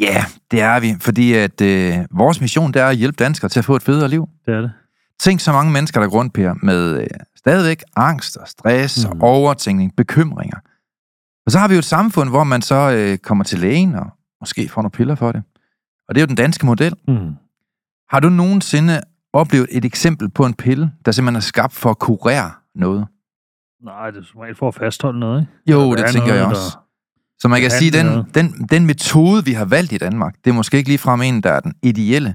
[0.00, 3.58] Ja, det er vi, fordi at øh, vores mission det er at hjælpe danskere til
[3.58, 4.28] at få et federe liv.
[4.46, 4.72] Det er det.
[5.20, 9.20] Tænk så mange mennesker, der går rundt, Per, med øh, stadigvæk angst og stress mm.
[9.20, 10.58] og overtænkning, bekymringer.
[11.46, 14.06] Og så har vi jo et samfund, hvor man så øh, kommer til lægen og
[14.40, 15.42] måske får nogle piller for det.
[16.08, 16.94] Og det er jo den danske model.
[17.08, 17.34] Mm.
[18.10, 19.00] Har du nogensinde
[19.32, 23.06] oplevet et eksempel på en pille, der simpelthen er skabt for at kurere noget?
[23.84, 25.52] Nej, det er som regel for at fastholde noget, ikke?
[25.72, 26.78] Jo, det tænker jeg noget, også.
[27.40, 30.54] Så man kan sige, den, den, den metode, vi har valgt i Danmark, det er
[30.54, 32.34] måske ikke ligefrem en, der er den ideelle.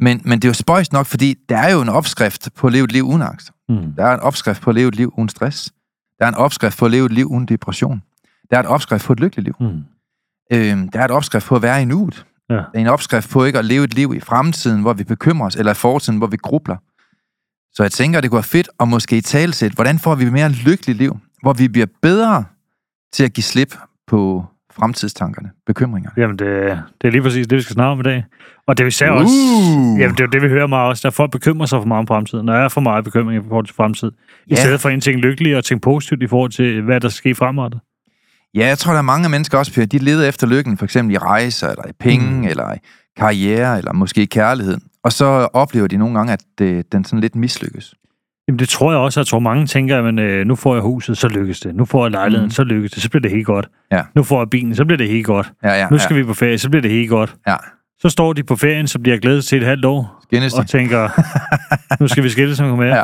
[0.00, 2.72] Men, men det er jo spøjst nok, fordi der er jo en opskrift på at
[2.72, 3.50] leve et liv uden angst.
[3.68, 3.92] Mm.
[3.96, 5.72] Der er en opskrift på at leve et liv uden stress.
[6.18, 8.02] Der er en opskrift på at leve et liv uden depression.
[8.50, 9.54] Der er en opskrift på et lykkeligt liv.
[9.60, 9.84] Mm.
[10.52, 12.26] Øhm, der er et opskrift på at være i nuet.
[12.50, 12.54] Ja.
[12.54, 15.46] Der er en opskrift på ikke at leve et liv i fremtiden, hvor vi bekymrer
[15.46, 16.76] os, eller i fortiden, hvor vi grubler.
[17.72, 20.48] Så jeg tænker, det kunne være fedt at måske i talesæt, hvordan får vi mere
[20.48, 22.44] lykkeligt liv, hvor vi bliver bedre
[23.12, 23.74] til at give slip
[24.08, 26.14] på fremtidstankerne, bekymringerne.
[26.16, 28.24] Jamen, det, det er lige præcis det, vi skal snakke om i dag.
[28.66, 29.32] Og det vi ser også...
[29.34, 30.00] Uh!
[30.00, 31.00] Jamen, det er det, vi hører meget også.
[31.02, 32.48] Der er folk bekymrer sig for meget om fremtiden.
[32.48, 34.08] Der er for meget bekymring i forhold til fremtid.
[34.46, 34.56] I Ja.
[34.56, 37.34] stedet for en ting lykkelig og tænke positivt i forhold til, hvad der skal ske
[37.34, 37.80] fremadrettet.
[38.54, 41.14] Ja, jeg tror, der er mange mennesker også, Per, de leder efter lykken, for eksempel
[41.14, 42.44] i rejser, eller i penge, mm.
[42.44, 42.78] eller i
[43.16, 44.78] karriere, eller måske i kærlighed.
[45.04, 46.42] Og så oplever de nogle gange, at
[46.92, 47.94] den sådan lidt mislykkes.
[48.48, 49.20] Jamen, det tror jeg også.
[49.20, 51.74] Jeg tror, mange tænker, at øh, nu får jeg huset, så lykkes det.
[51.74, 52.50] Nu får jeg lejligheden, Mhm.
[52.50, 53.02] så lykkes det.
[53.02, 53.68] Så bliver det helt godt.
[53.92, 54.02] Ja.
[54.14, 55.52] Nu får jeg bilen, så bliver det helt godt.
[55.64, 57.34] Ja, ja, Nu skal vi på ferie, så bliver det helt godt.
[57.48, 57.56] ja.
[58.00, 60.58] Så står de på ferien, så bliver jeg glædet til et halvt år, Skændes de?
[60.60, 61.08] og tænker,
[62.02, 62.94] nu skal vi skille som kommer med.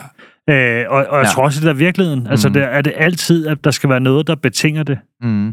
[0.49, 0.81] Ja.
[0.83, 1.29] Øh, og, og jeg Ja.
[1.31, 2.27] tror også, det er virkeligheden.
[2.27, 2.53] Altså, Mhm.
[2.55, 4.99] der er det altid, at der skal være noget, der betinger det.
[5.23, 5.53] Mm.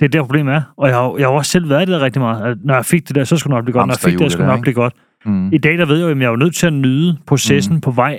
[0.00, 0.62] Det er der, problemet er.
[0.76, 2.50] Og jeg har, jeg har også selv været i det der rigtig meget.
[2.50, 3.86] At når jeg fik det der, så skulle det nok blive godt.
[3.86, 4.94] Når jeg fik det, der, Hamsterhjulet skulle det nok blive godt.
[5.24, 5.52] Mm.
[5.52, 7.80] I dag, der ved jeg jo, at jeg er nødt til at nyde processen Mhm.
[7.80, 8.18] på vej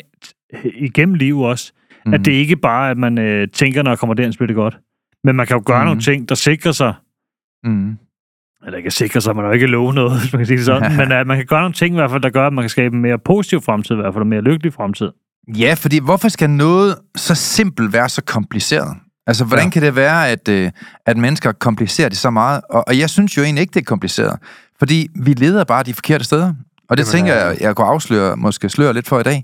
[0.63, 1.71] igennem livet også.
[2.05, 2.13] Mm.
[2.13, 4.47] At det ikke bare er, at man øh, tænker, når jeg kommer derind, så bliver
[4.47, 4.77] det godt.
[5.23, 5.85] Men man kan jo gøre Mhm.
[5.85, 6.93] nogle ting, der sikrer sig,
[7.63, 7.97] Mm.
[8.65, 10.95] eller ikke sikrer sig, man har ikke love noget, hvis man kan sige det sådan,
[10.99, 12.69] men at man kan gøre nogle ting i hvert fald, der gør, at man kan
[12.69, 15.09] skabe en mere positiv fremtid, i hvert fald en mere lykkelig fremtid.
[15.57, 18.97] Ja, fordi hvorfor skal noget så simpelt være så kompliceret?
[19.27, 19.69] Altså, hvordan Ja.
[19.69, 20.71] kan det være, at, øh,
[21.05, 22.61] at mennesker komplicerer det så meget?
[22.69, 24.39] Og, og jeg synes jo egentlig ikke, det er kompliceret.
[24.79, 26.53] Fordi vi leder bare de forkerte steder.
[26.89, 29.43] Og det Jamen, tænker jeg, jeg kunne afsløre, måske sløre lidt for i dag.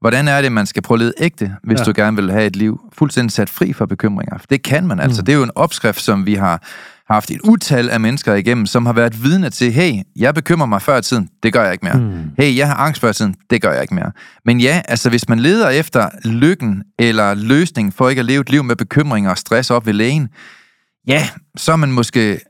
[0.00, 1.84] Hvordan er det, man skal prøve at lede ægte, hvis Ja.
[1.84, 4.38] du gerne vil have et liv fuldstændig sat fri for bekymringer?
[4.50, 5.20] Det kan man altså.
[5.22, 5.24] Mm.
[5.26, 6.62] Det er jo en opskrift, som vi har
[7.12, 10.82] haft et utal af mennesker igennem, som har været vidne til, hey, jeg bekymrer mig
[10.82, 11.98] før i tiden, det gør jeg ikke mere.
[11.98, 12.30] Mm.
[12.38, 14.12] Hey, jeg har angst før i tiden, det gør jeg ikke mere.
[14.44, 18.50] Men ja, altså hvis man leder efter lykken eller løsning for ikke at leve et
[18.50, 20.28] liv med bekymringer og stress op ved lægen,
[21.08, 22.40] ja, så er man måske,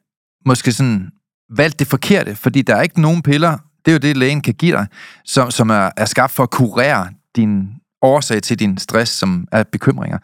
[0.47, 1.09] måske sådan
[1.57, 4.55] valgt det forkerte, fordi der er ikke nogen piller, det er jo det, lægen kan
[4.55, 4.87] give dig,
[5.25, 7.69] som, som er, er skabt for at kurere din
[8.03, 10.19] årsag til din stress, som er bekymringer.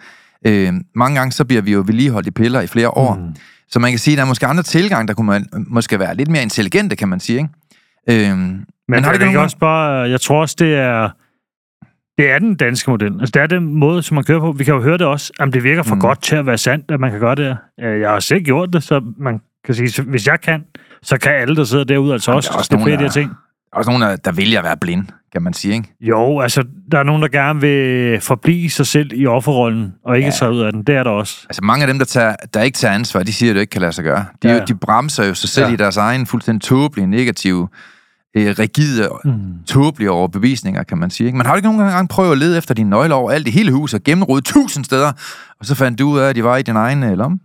[0.47, 3.34] Øh, mange gange så bliver vi jo vedligeholdt i piller i flere år, Mm.
[3.69, 6.15] så man kan sige, at der er måske andre tilgang, der kunne man, måske være
[6.17, 7.49] lidt mere intelligente, kan man sige.
[8.09, 8.31] Ikke?
[8.31, 11.11] Øh, Men, Men har det ikke også bare, jeg tror også, det er,
[12.19, 13.12] det er den danske model.
[13.21, 14.53] Altså, det er den måde, som man kører på.
[14.53, 16.01] Vi kan jo høre det også, om det virker for Mm.
[16.01, 17.56] godt til at være sandt, at man kan gøre det her.
[17.95, 20.65] Øh, Jeg har selv gjort det, så man kan sige, hvis jeg kan,
[21.03, 22.51] så kan alle, der sidder derude, altså Jamen, også.
[22.53, 23.31] der også er fedt, de her der- ting.
[23.72, 25.95] Der er også nogen, der, vælger at være blind, kan man sige, ikke?
[26.01, 30.27] Jo, altså, der er nogen, der gerne vil forblive sig selv i offerrollen, og ikke
[30.27, 30.30] Ja.
[30.39, 30.83] tage ud af den.
[30.83, 31.47] Det er der også.
[31.48, 33.71] Altså mange af dem, der, tager, der ikke tager ansvar, de siger, at det ikke
[33.71, 34.24] kan lade sig gøre.
[34.42, 34.65] De, Ja, ja.
[34.65, 35.72] de bremser jo sig selv Ja.
[35.72, 37.69] i deres egen fuldstændig tåbelige, negative,
[38.36, 39.33] øh, rigide, Mm.
[39.66, 41.27] tåbelige overbevisninger, kan man sige.
[41.27, 41.36] Ikke?
[41.36, 43.51] Man har jo ikke nogen gange prøvet at lede efter dine nøgler over alt i
[43.51, 45.13] hele huset, og gennemrode tusind steder,
[45.60, 47.39] og så fandt du ud af, at de var i din egen øh, lomme.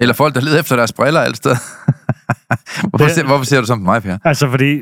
[0.00, 1.56] Eller folk, der leder efter deres briller alle steder.
[2.88, 4.18] hvorfor, Det- ser, hvorfor ser du sådan på mig, Per?
[4.24, 4.72] Altså, fordi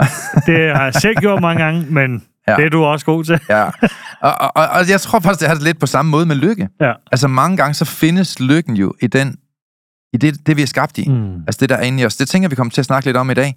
[0.47, 2.57] det har jeg selv gjort mange gange, men ja.
[2.57, 3.41] Det er du også god til.
[3.49, 3.65] Ja.
[3.65, 3.73] Og,
[4.21, 6.69] og, og, og jeg tror faktisk, det har det lidt på samme måde med lykke.
[6.81, 6.93] Ja.
[7.13, 9.37] Altså mange gange, så findes lykken jo i den
[10.13, 11.09] i det, det vi er skabt i.
[11.09, 11.35] Mm.
[11.47, 12.17] Altså det, der er inde i os.
[12.17, 13.57] Det tænker vi kommer til at snakke lidt om i dag.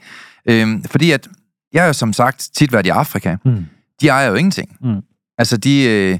[0.49, 1.27] Øhm, fordi at
[1.73, 3.35] jeg har jo som sagt tit været i Afrika.
[3.45, 3.65] Mm.
[4.01, 4.77] De ejer jo ingenting.
[4.81, 4.95] Mm.
[5.37, 6.17] Altså, de, øh,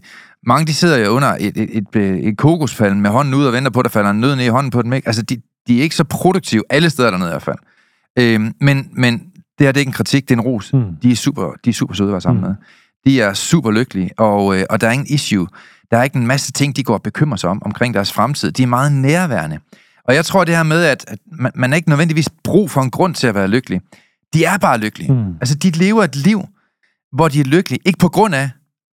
[0.48, 3.54] mange de sidder jo under et, et, et, et, et kokosfald med hånden ud og
[3.54, 4.94] venter på, at der falder en nød ned i hånden på dem.
[4.94, 5.08] Ikke?
[5.08, 7.58] Altså, de, de er ikke så produktive alle steder dernede i hvert fald.
[8.20, 9.14] Øh, men, men
[9.60, 10.74] det her det er ikke en kritik, det er en ros.
[10.74, 10.84] Mm.
[11.04, 12.48] De er super, de er super søde at være sammen Mm.
[12.50, 12.56] med.
[13.06, 15.48] De er super lykkelige, og, øh, og der er ingen issue.
[15.92, 18.52] Der er ikke en masse ting, de går og bekymrer sig om omkring deres fremtid.
[18.52, 19.60] De er meget nærværende.
[20.08, 22.82] Og jeg tror det her med, at, at man, man er ikke nødvendigvis brug for
[22.82, 23.82] en grund til at være lykkelig.
[24.34, 25.14] De er bare lykkelige.
[25.14, 25.34] Mm.
[25.42, 26.42] Altså, de lever et liv,
[27.14, 27.80] hvor de er lykkelige.
[27.86, 28.50] Ikke på grund af,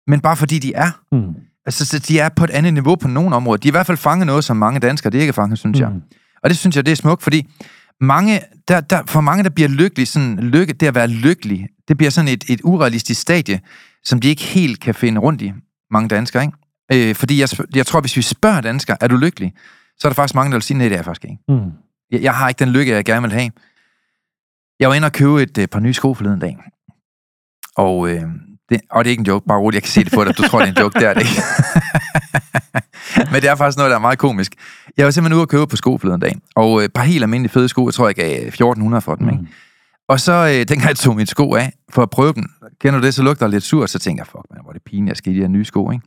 [0.08, 0.92] men bare fordi de er.
[1.12, 1.24] Mm.
[1.66, 3.58] Altså, så de er på et andet niveau på nogle områder.
[3.58, 5.80] De er i hvert fald fanget noget, som mange danskere det ikke er fanget, synes
[5.80, 5.90] jeg.
[5.90, 6.02] Mm.
[6.44, 7.48] Og det synes jeg, det er smukt, fordi
[8.02, 11.98] mange, der, der, for mange, der bliver lykkelige, sådan lykke, det at være lykkelig, det
[11.98, 13.62] bliver sådan et, et urealistisk stadie,
[14.04, 15.54] som de ikke helt kan finde rundt i,
[15.92, 17.10] mange danskere, ikke?
[17.10, 19.54] Øh, fordi jeg, jeg tror, hvis vi spørger danskere, er du lykkelig?
[19.98, 21.38] Så er der faktisk mange, der vil sige, nej, det er jeg faktisk ikke.
[21.48, 21.72] Mm.
[22.12, 23.52] Jeg, jeg har ikke den lykke, jeg gerne vil have.
[24.80, 26.58] Jeg var inde og købe et øh, par nye sko forleden dag.
[27.76, 28.22] Og, øh,
[28.70, 30.38] det, og det er ikke en joke, bare roligt, jeg kan se det på dig,
[30.38, 31.42] du tror, det er en joke, det er det ikke.
[33.32, 34.52] Men det er faktisk noget, der er meget komisk.
[34.98, 37.24] Jeg var simpelthen ude og købe på sko forleden dag, og øh, et par helt
[37.24, 39.42] almindelige fede sko, jeg tror, jeg gav 1400 for dem, ikke?
[39.42, 39.48] Mm.
[40.10, 42.44] Og så, øh, dengang jeg tog mine sko af, for at prøve dem,
[42.82, 44.74] kender du det, så lugter det lidt surt, så tænker jeg, fuck man, hvor er
[44.74, 46.06] det pinligt, jeg skal i de her nye sko, ikke?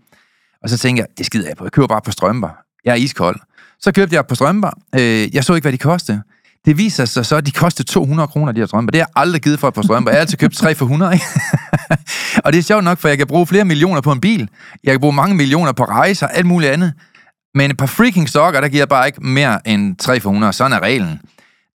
[0.62, 2.49] Og så tænker jeg, det skider jeg på, jeg køber bare på strømper.
[2.85, 3.41] Jeg er iskold.
[3.81, 4.71] Så købte jeg på strømper.
[4.95, 6.23] Øh, jeg så ikke, hvad de kostede.
[6.65, 8.91] Det viser sig så, at de kostede 200 kroner, de her strømper.
[8.91, 10.11] Det har jeg aldrig givet for et par strømper.
[10.11, 11.25] Jeg har altid købt 3 for 100, ikke?
[12.44, 14.49] og det er sjovt nok, for jeg kan bruge flere millioner på en bil.
[14.85, 16.93] Jeg kan bruge mange millioner på rejser, alt muligt andet.
[17.55, 20.52] Men et par freaking sokker, der giver jeg bare ikke mere end 3 for 100.
[20.52, 21.20] Sådan er reglen.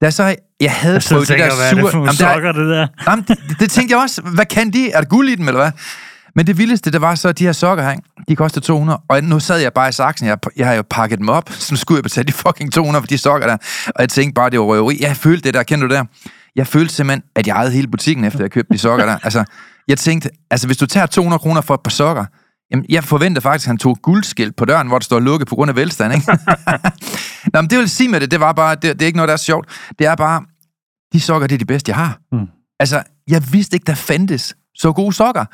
[0.02, 2.12] Da så jeg havde Så prøvet det der jeg, hvad er det for Jamen, der-
[2.34, 2.86] sokker, det der?
[3.08, 4.22] Jamen, det, det tænkte jeg også.
[4.22, 4.90] Hvad kan de?
[4.90, 5.70] Er der guld i dem, eller hvad?
[6.34, 7.96] Men det vildeste, det var så, at de her sokker her,
[8.28, 9.00] de kostede 200.
[9.08, 10.26] Og nu sad jeg bare i saksen.
[10.26, 13.02] Jeg, jeg har jo pakket dem op, så nu skulle jeg betale de fucking 200
[13.02, 13.56] for de sokker der.
[13.86, 14.96] Og jeg tænkte bare, det var røveri.
[15.00, 16.04] Jeg følte det der, kender du det der?
[16.56, 19.18] Jeg følte simpelthen, at jeg ejede hele butikken, efter jeg købte de sokker der.
[19.22, 19.44] Altså,
[19.88, 22.24] jeg tænkte, altså hvis du tager 200 kroner for et par sokker,
[22.70, 25.54] Jamen, jeg forventede faktisk, at han tog guldskilt på døren, hvor der står lukket på
[25.54, 26.26] grund af velstand, ikke?
[27.52, 29.28] Nå, men det vil sige med det, det var bare, det, det er ikke noget,
[29.28, 29.68] der er sjovt.
[29.98, 30.42] Det er bare,
[31.12, 32.18] de sokker, det er de bedste, jeg har.
[32.32, 32.46] Mm.
[32.80, 35.44] Altså, jeg vidste ikke, der fandtes så gode sokker.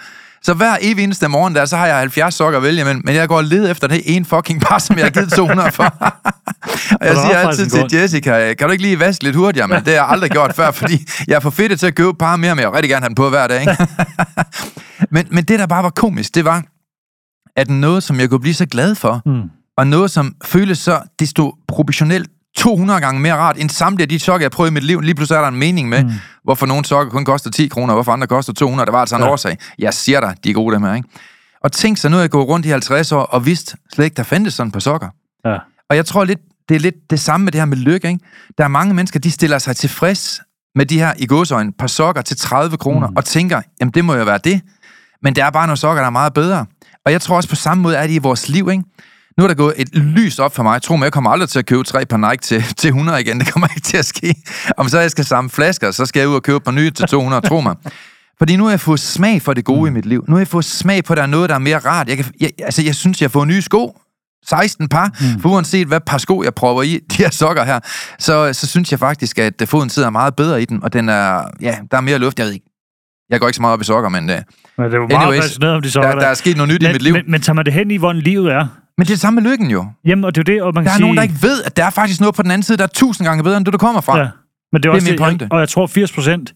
[0.44, 3.14] Så hver evig eneste morgen der, så har jeg 70 sokker at vælge imellem, men
[3.14, 5.84] jeg går og leder efter det en fucking par, som jeg har givet 200 for.
[7.00, 7.84] og jeg siger altid til.
[7.98, 10.70] Jessica, kan du ikke lige vaske lidt hurtigere, men det har jeg aldrig gjort før,
[10.70, 13.02] fordi jeg er for fedt til at købe par mere, men jeg vil rigtig gerne
[13.02, 13.60] have den på hver dag.
[13.60, 13.76] Ikke?
[15.14, 16.62] men, men det, der bare var komisk, det var,
[17.56, 19.42] at noget, som jeg kunne blive så glad for, Mm.
[19.76, 24.18] og noget, som føles så desto proportionelt 200 gange mere rart, end samtlige af de
[24.18, 25.00] sokker, jeg prøvet i mit liv.
[25.00, 26.10] Lige pludselig er der en mening med, mm.
[26.44, 28.86] hvorfor nogle sokker kun koster 10 kroner, og hvorfor andre koster 200.
[28.86, 29.28] Der var altså en Ja.
[29.30, 29.58] årsag.
[29.78, 31.08] Jeg siger dig, de er gode dem her, ikke?
[31.64, 34.14] Og tænk så, nu er jeg gået rundt i 50 år, og vidst slet ikke,
[34.16, 35.08] der fandtes sådan på sokker.
[35.46, 35.56] Ja.
[35.90, 38.20] Og jeg tror lidt, det er lidt det samme med det her med lykke, ikke?
[38.58, 40.40] Der er mange mennesker, de stiller sig tilfreds
[40.74, 43.16] med de her, i gåsøjne, par sokker til 30 kroner, mm.
[43.16, 44.60] og tænker, jamen det må jo være det.
[45.22, 46.66] Men der er bare nogle sokker, der er meget bedre.
[47.06, 48.84] Og jeg tror også på samme måde er det i vores liv, ikke?
[49.38, 50.82] Nu er der gået et lys op for mig.
[50.82, 53.40] Tro mig, jeg kommer aldrig til at købe tre par Nike til, til 100 igen.
[53.40, 54.34] Det kommer ikke til at ske.
[54.76, 56.90] Om så jeg skal samle flasker, så skal jeg ud og købe et par nye
[56.90, 57.76] til 200, tro mig.
[58.38, 59.86] Fordi nu har jeg fået smag for det gode mm.
[59.86, 60.24] i mit liv.
[60.28, 62.08] Nu har jeg fået smag på, at der er noget, der er mere rart.
[62.08, 63.98] Jeg, kan, jeg, altså, jeg synes, jeg fået nye sko.
[64.46, 65.10] 16 par.
[65.20, 65.40] Mm.
[65.40, 67.80] For uanset hvad par sko, jeg prøver i, de her sokker her,
[68.18, 71.08] så, så synes jeg faktisk, at øh, foden sidder meget bedre i den, og den
[71.08, 72.38] er, ja, der er mere luft.
[72.38, 72.66] Jeg ved ikke.
[73.30, 74.36] Jeg går ikke så meget op i sokker, men uh,
[74.78, 76.82] Men det var meget Anyways, fascineret om de sokker der, der er sket noget nyt
[76.82, 77.12] men, i mit liv.
[77.12, 78.66] Men, Men, men tager man det hen i, hvordan livet er?
[78.98, 79.86] Men det er det samme med lykken jo.
[80.04, 81.00] Jamen, og det er jo det, og man Der kan er sige...
[81.02, 82.88] nogen, der ikke ved, at der er faktisk noget på den anden side, der er
[82.94, 84.18] tusind gange bedre, end det, du kommer fra.
[84.18, 84.34] Ja, men det
[84.74, 85.48] er, Det er også min pointe.
[85.50, 86.54] Og jeg tror 80 procent,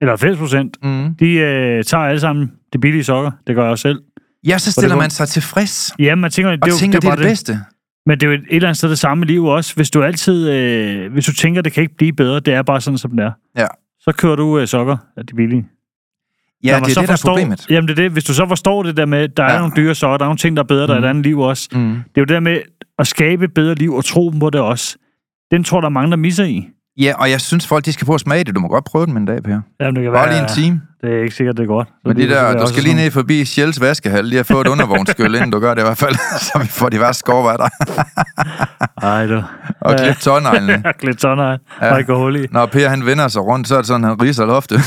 [0.00, 1.14] eller 90 procent, Mm.
[1.14, 3.30] de øh, tager alle sammen de billige sokker.
[3.46, 4.00] Det gør jeg også selv.
[4.46, 7.06] Ja, så stiller man sig tilfreds, Ja, man tænker, det og er jo, tænker, det
[7.06, 7.58] er det det bedste.
[8.06, 9.74] Men det er jo et, et eller andet sted det samme i livet også.
[9.74, 12.80] Hvis du altid, øh, hvis du tænker, det kan ikke blive bedre, det er bare
[12.80, 13.30] sådan, som det er.
[13.58, 13.66] Ja.
[14.00, 15.66] Så kører du øh, sokker af de billige.
[16.64, 17.66] Ja, det er så det, der er forstår, problemet.
[17.70, 18.12] Jamen det er det.
[18.12, 19.58] Hvis du så forstår det der med, der er Ja.
[19.58, 21.08] nogle dyre sokker, der er nogle ting, der er bedre, der er et Mhm.
[21.08, 21.68] andet liv også.
[21.72, 21.80] Mm.
[21.80, 22.60] Det er jo det der med
[22.98, 24.96] at skabe et bedre liv og tro på det også.
[25.50, 26.68] Den tror der er mange, der misser i.
[27.00, 28.54] Ja, og jeg synes, folk de skal få at smage det.
[28.54, 29.60] Du må godt prøve den en dag, Per.
[29.80, 30.80] Jamen, det kan Bare være, lige en time.
[31.02, 31.88] Det er ikke sikkert, det er godt.
[32.04, 35.34] Men de der, du skal lige ned forbi Shells vaskehal, lige at få et undervognsskyld,
[35.34, 36.14] inden du gør det i hvert fald,
[36.46, 37.68] så vi får de værste skovvatter.
[39.02, 39.42] Ej, du.
[39.80, 40.82] Og klip tårneglene.
[40.84, 41.58] Ja, lidt sådan her.
[41.80, 41.86] Ja.
[41.86, 41.96] Ja.
[41.96, 42.46] ikke hul i.
[42.50, 44.80] Når Per han vender sig rundt, så er det sådan, han riser loftet.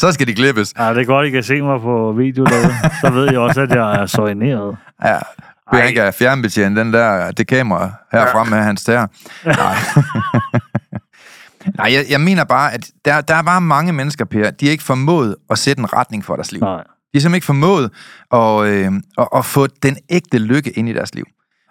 [0.00, 0.72] så skal de klippes.
[0.78, 2.74] Ja, det er godt, I kan se mig på video derude.
[3.00, 4.76] Så ved jeg også, at jeg er sorineret.
[5.04, 5.18] Ja.
[5.72, 9.06] Per han kan fjernbetjene den der, det kamera herfra med hans tær.
[9.46, 9.74] Nej.
[11.76, 14.70] Nej, jeg, jeg mener bare, at der, der er bare mange mennesker, Per, de er
[14.70, 16.60] ikke formået at sætte en retning for deres liv.
[16.60, 16.76] Nej.
[16.76, 17.90] De er simpelthen ikke formået
[18.32, 21.24] at, øh, at, at få den ægte lykke ind i deres liv.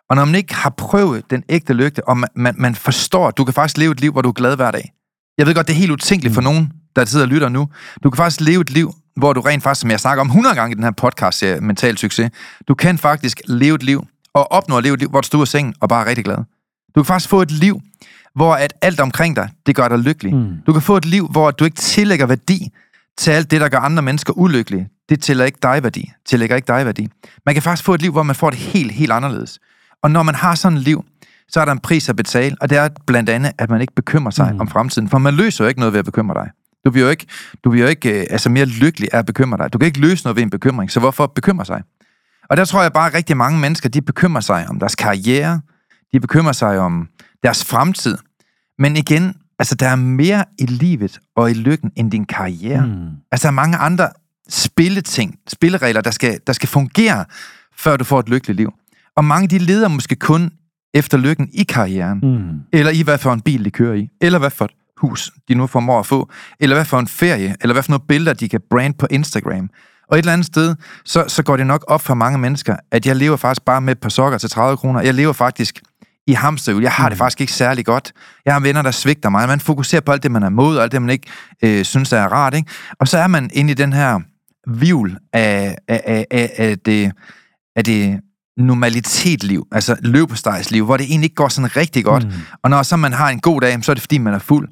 [0.10, 3.38] Og når man ikke har prøvet den ægte lykke, og man, man, man forstår, at
[3.38, 4.94] du kan faktisk leve et liv, hvor du er glad hver dag.
[5.38, 7.70] Jeg ved godt, det er helt utænkeligt for nogen der sidder og lytter nu.
[8.04, 10.56] Du kan faktisk leve et liv, hvor du rent faktisk, som jeg snakker om 100
[10.56, 12.32] gange i den her podcast, Mental Succes,
[12.68, 15.44] du kan faktisk leve et liv, og opnå at leve et liv, hvor du står
[15.44, 16.38] i sengen og bare er rigtig glad.
[16.96, 17.82] Du kan faktisk få et liv,
[18.36, 20.36] hvor at alt omkring dig, det gør dig lykkelig.
[20.36, 20.56] Mm.
[20.68, 22.72] Du kan få et liv, hvor du ikke tillægger værdi
[23.18, 24.88] til alt det, der gør andre mennesker ulykkelige.
[25.10, 26.12] Det tillægger ikke dig værdi.
[26.26, 27.08] Tillægger ikke dig værdi.
[27.46, 29.60] Man kan faktisk få et liv, hvor man får det helt, helt anderledes.
[30.04, 31.06] Og når man har sådan et liv,
[31.48, 33.94] så er der en pris at betale, og det er blandt andet, at man ikke
[33.96, 34.60] bekymrer sig mm.
[34.60, 35.10] om fremtiden.
[35.10, 36.52] For man løser jo ikke noget ved at bekymre dig.
[36.86, 37.26] Du bliver jo ikke,
[37.64, 39.74] du bliver jo ikke øh, altså mere lykkelig af at bekymre dig.
[39.74, 41.82] Du kan ikke løse noget ved en bekymring, så hvorfor bekymre sig?
[42.50, 45.62] Og der tror jeg bare, at rigtig mange mennesker, de bekymrer sig om deres karriere,
[46.12, 47.08] de bekymrer sig om
[47.44, 48.18] deres fremtid.
[48.80, 52.88] Men igen, altså der er mere i livet og i lykken end din karriere.
[52.88, 53.08] Mm.
[53.32, 54.10] Altså der er mange andre
[54.50, 57.26] spilleting, spilleregler, der skal, der skal fungere,
[57.78, 58.74] før du får et lykkeligt liv.
[59.16, 60.52] Og mange de leder måske kun
[60.94, 62.60] efter lykken i karrieren, mm.
[62.74, 65.56] eller i hvad for en bil de kører i, eller hvad for et hus de
[65.56, 68.50] nu formår at få, eller hvad for en ferie, eller hvad for nogle billeder de
[68.50, 69.70] kan brand på Instagram.
[70.08, 73.06] Og et eller andet sted, så, så går det nok op for mange mennesker, at
[73.06, 75.02] jeg lever faktisk bare med et par sokker til 30 kroner.
[75.02, 75.82] Jeg lever faktisk
[76.28, 76.84] i hamsterhjul.
[76.84, 77.18] Jeg har det mm.
[77.18, 78.12] faktisk ikke særlig godt.
[78.46, 79.48] Jeg har venner, der svigter mig.
[79.48, 81.28] Man fokuserer på alt det, man er mod, og alt det, man ikke
[81.64, 82.54] øh, synes er rart.
[82.54, 82.72] Ikke?
[83.00, 84.20] Og så er man inde i den her
[84.68, 87.12] vivl af, af, af, af, af, det,
[87.76, 88.20] af det
[88.58, 92.24] normalitetliv, altså løbestejsliv, hvor det egentlig ikke går sådan rigtig godt.
[92.24, 92.32] Mm.
[92.64, 94.70] Og når så man har en god dag, så er det fordi, man er fuld.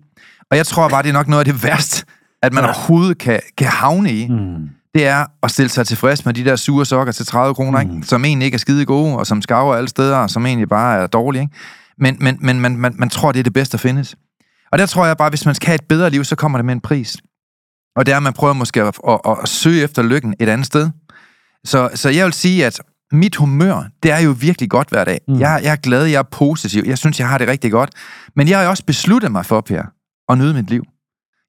[0.52, 2.06] Og jeg tror bare, det er nok noget af det værste,
[2.42, 2.70] at man ja.
[2.70, 4.28] overhovedet kan, kan havne i.
[4.28, 7.84] Mm det er at stille sig tilfreds med de der sure sokker til 30 kroner,
[7.84, 7.96] mm.
[7.96, 8.08] ikke?
[8.08, 11.02] som egentlig ikke er skide gode, og som skaver alle steder, og som egentlig bare
[11.04, 11.42] er dårlige.
[11.42, 11.56] Ikke?
[11.98, 14.16] Men, men, men man, man, man tror, det er det bedste, der findes.
[14.72, 16.66] Og der tror jeg bare, hvis man skal have et bedre liv, så kommer det
[16.66, 17.18] med en pris.
[17.96, 20.50] Og det er, at man prøver måske at, at, at, at søge efter lykken et
[20.50, 20.90] andet sted.
[21.64, 22.82] Så, så jeg vil sige, at
[23.12, 25.22] mit humør, det er jo virkelig godt hver dag.
[25.28, 25.40] Mm.
[25.40, 27.90] Jeg, jeg er glad, jeg er positiv, jeg synes, jeg har det rigtig godt.
[28.36, 29.84] Men jeg har også besluttet mig for, Per,
[30.30, 30.84] at nyde mit liv.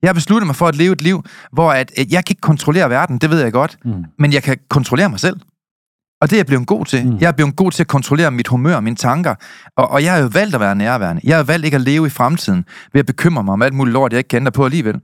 [0.02, 2.40] Jeg har besluttet mig for at leve et liv, hvor at, at jeg kan ikke
[2.40, 4.04] kontrollere verden, det ved jeg godt, mm.
[4.18, 5.40] men jeg kan kontrollere mig selv.
[6.21, 7.06] Og det er jeg blevet god til.
[7.06, 7.18] Mm.
[7.21, 9.35] Jeg er blevet god til at kontrollere mit humør og mine tanker.
[9.76, 11.23] Og, og jeg har jo valgt at være nærværende.
[11.25, 13.92] Jeg har valgt ikke at leve i fremtiden ved at bekymre mig om alt muligt
[13.92, 15.00] lort, jeg ikke kender på alligevel.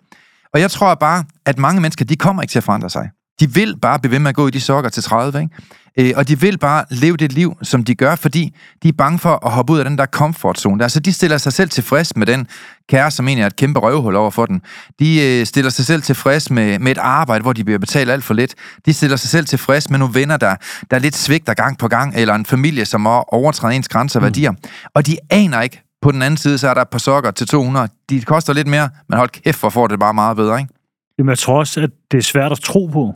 [0.54, 3.10] Og jeg tror bare, at mange mennesker, de kommer ikke til at forandre sig.
[3.40, 5.54] De vil bare blive ved med at gå i de sokker til 30, ikke?
[5.98, 9.18] Øh, og de vil bare leve det liv, som de gør, fordi de er bange
[9.18, 10.82] for at hoppe ud af den der comfort zone.
[10.82, 12.46] Altså, de stiller sig selv tilfreds med den
[12.88, 14.62] kære, som egentlig er et kæmpe røvhul over for den.
[14.98, 18.24] De øh, stiller sig selv tilfreds med, med et arbejde, hvor de bliver betalt alt
[18.24, 18.54] for lidt.
[18.86, 20.56] De stiller sig selv tilfreds med nogle venner, der,
[20.90, 24.24] der lidt svigter gang på gang, eller en familie, som overtræder ens grænser og mm.
[24.24, 24.52] værdier.
[24.94, 27.46] Og de aner ikke, på den anden side, så er der et par sokker til
[27.46, 27.88] 200.
[28.10, 30.72] De koster lidt mere, men hold kæft, hvor får det bare meget bedre, ikke?
[31.18, 33.14] Jamen, jeg tror også, at det er svært at tro på.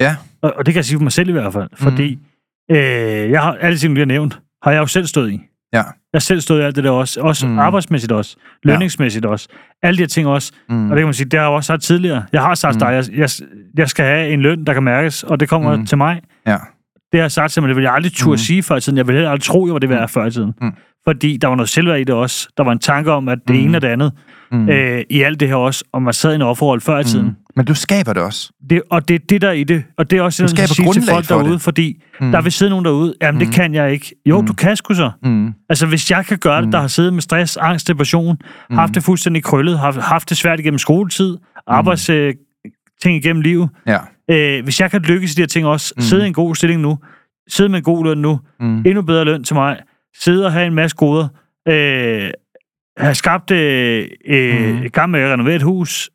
[0.00, 0.16] Ja.
[0.42, 2.18] Og, og det kan jeg sige for mig selv i hvert fald, fordi
[2.68, 2.76] mm.
[2.76, 5.40] øh, jeg har alle ting, du har nævnt, har jeg jo selv stået i.
[5.74, 5.82] Ja.
[6.12, 7.20] Jeg selv stået i alt det der også.
[7.20, 7.58] Også mm.
[7.58, 8.36] arbejdsmæssigt også.
[8.62, 9.30] Lønningsmæssigt ja.
[9.30, 9.48] også.
[9.82, 10.52] Alle de her ting også.
[10.68, 10.90] Mm.
[10.90, 12.24] Og det kan man sige, det har jeg også sagt tidligere.
[12.32, 12.78] Jeg har sagt mm.
[12.78, 13.28] dig, jeg, jeg,
[13.76, 15.86] jeg skal have en løn, der kan mærkes, og det kommer mm.
[15.86, 16.22] til mig.
[16.46, 16.56] Ja.
[17.12, 18.38] Det har jeg sagt til mig, det ville jeg aldrig turde mm.
[18.38, 18.96] sige før i tiden.
[18.98, 20.52] Jeg ville heller aldrig tro, jeg var det værd før i tiden.
[20.60, 20.72] Mm.
[21.04, 22.48] Fordi der var noget selvværd i det også.
[22.56, 23.62] Der var en tanke om, at det mm.
[23.62, 24.12] ene og det andet
[24.54, 24.68] mm.
[24.68, 27.26] øh, i alt det her også, og man sad i en offerrolle før i tiden.
[27.26, 27.34] Mm.
[27.56, 28.52] Men du skaber det også.
[28.70, 29.84] Det, og det er det, der er i det.
[29.98, 31.60] Og det er også det, du sige til folk for derude, det.
[31.60, 32.32] fordi mm.
[32.32, 33.46] der vil sidde nogen derude, jamen mm.
[33.46, 34.14] det kan jeg ikke.
[34.26, 34.46] Jo, mm.
[34.46, 35.10] du kan sgu så.
[35.22, 35.52] Mm.
[35.68, 36.82] Altså hvis jeg kan gøre det, der mm.
[36.82, 38.36] har siddet med stress, angst, depression,
[38.70, 38.76] mm.
[38.76, 41.38] haft det fuldstændig krøllet, haft, haft det svært igennem skoletid, mm.
[41.66, 42.34] arbejds øh,
[43.02, 43.68] ting igennem livet.
[43.86, 43.98] Ja.
[44.30, 46.02] Øh, hvis jeg kan lykkes i de her ting også, mm.
[46.02, 46.98] sidde i en god stilling nu,
[47.48, 48.82] sidde med en god løn nu, mm.
[48.86, 49.76] endnu bedre løn til mig,
[50.20, 51.28] sidde og have en masse goder,
[51.68, 52.30] øh,
[52.96, 54.90] have skabt øh, mm.
[54.92, 56.10] gang med at renovere et hus,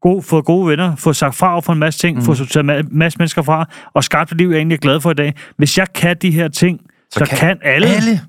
[0.00, 2.24] god, fået gode venner, fået sagt fra for en masse ting, mm.
[2.24, 5.10] fået sorteret en masse mennesker fra, og skabt et liv, jeg egentlig er glad for
[5.10, 5.34] i dag.
[5.56, 6.80] Hvis jeg kan de her ting,
[7.10, 7.88] så, så kan, kan alle.
[7.88, 8.20] Alle.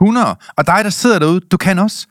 [0.00, 0.36] 100.
[0.56, 2.06] Og dig, der sidder derude, du kan også.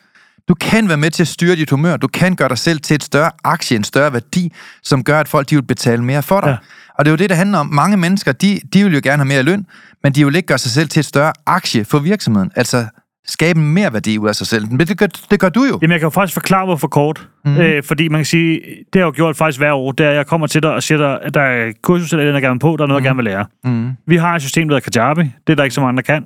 [0.48, 1.98] Du kan være med til at styre dit humør.
[1.98, 4.54] Du kan gøre dig selv til et større aktie, en større værdi,
[4.84, 6.50] som gør, at folk de vil betale mere for dig.
[6.50, 6.58] Ja.
[6.98, 7.68] Og det er jo det, der handler om.
[7.68, 9.66] Mange mennesker, de, de vil jo gerne have mere løn,
[10.04, 12.52] men de vil ikke gøre sig selv til et større aktie for virksomheden.
[12.56, 12.86] Altså,
[13.26, 14.72] skabe mere værdi ud af sig selv.
[14.72, 15.80] Men det gør, det gør du jo.
[15.82, 17.28] Jamen, jeg kan jo faktisk forklare, hvorfor kort.
[17.46, 17.58] Mm.
[17.58, 20.10] Øh, fordi man kan sige, det har jeg jo gjort faktisk hver år, det er,
[20.10, 22.60] at jeg kommer til dig og siger dig, at der er kursus, eller jeg gerne
[22.60, 23.06] på, der er noget, mm.
[23.06, 23.46] jeg gerne vil lære.
[23.64, 23.92] Mm.
[24.08, 25.22] Vi har et system, der hedder Kajabi.
[25.48, 26.26] Det er der ikke så mange, der kan.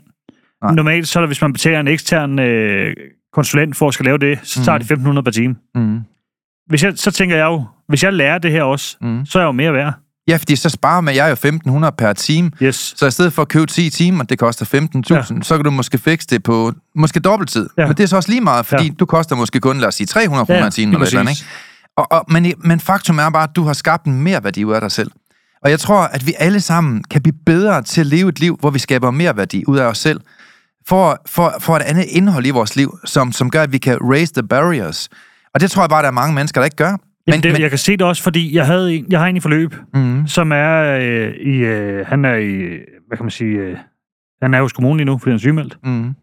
[0.63, 0.73] Nej.
[0.73, 2.95] Normalt, så er det, hvis man betaler en ekstern øh,
[3.33, 4.83] konsulent for at skal lave det, så tager mm.
[4.85, 5.55] det 1.500 per time.
[5.75, 5.99] Mm.
[6.67, 9.25] Hvis jeg, så tænker jeg jo, hvis jeg lærer det her også, mm.
[9.25, 9.93] så er jeg jo mere værd.
[10.27, 12.51] Ja, fordi så sparer man, jeg er jo 1.500 per time.
[12.61, 12.93] Yes.
[12.97, 15.23] Så i stedet for at købe 10 timer, det koster 15.000, ja.
[15.41, 17.69] så kan du måske fikse det på måske dobbelttid.
[17.77, 17.87] Ja.
[17.87, 18.93] Men det er så også lige meget, fordi ja.
[18.99, 21.45] du koster måske kun, lad os sige, 300 kroner ja, timen eller andet, ikke?
[21.97, 24.73] Og, og, men, men faktum er bare, at du har skabt en mere værdi ud
[24.73, 25.11] af dig selv.
[25.63, 28.57] Og jeg tror, at vi alle sammen kan blive bedre til at leve et liv,
[28.59, 30.21] hvor vi skaber mere værdi ud af os selv.
[30.87, 33.97] For, for, for et andet indhold i vores liv, som, som gør, at vi kan
[34.01, 35.09] raise the barriers.
[35.53, 36.97] Og det tror jeg bare, der er mange mennesker, der ikke gør.
[37.27, 39.37] Men, det, men, jeg kan se det også, fordi jeg, havde en, jeg har en
[39.37, 41.55] i forløb, mm, som er øh, i...
[41.57, 42.57] Øh, han er i...
[43.07, 43.57] Hvad kan man sige...
[43.57, 43.77] Øh,
[44.41, 45.77] han er hos kommunen lige nu, fordi han er sygemeldt.
[45.83, 46.13] mm,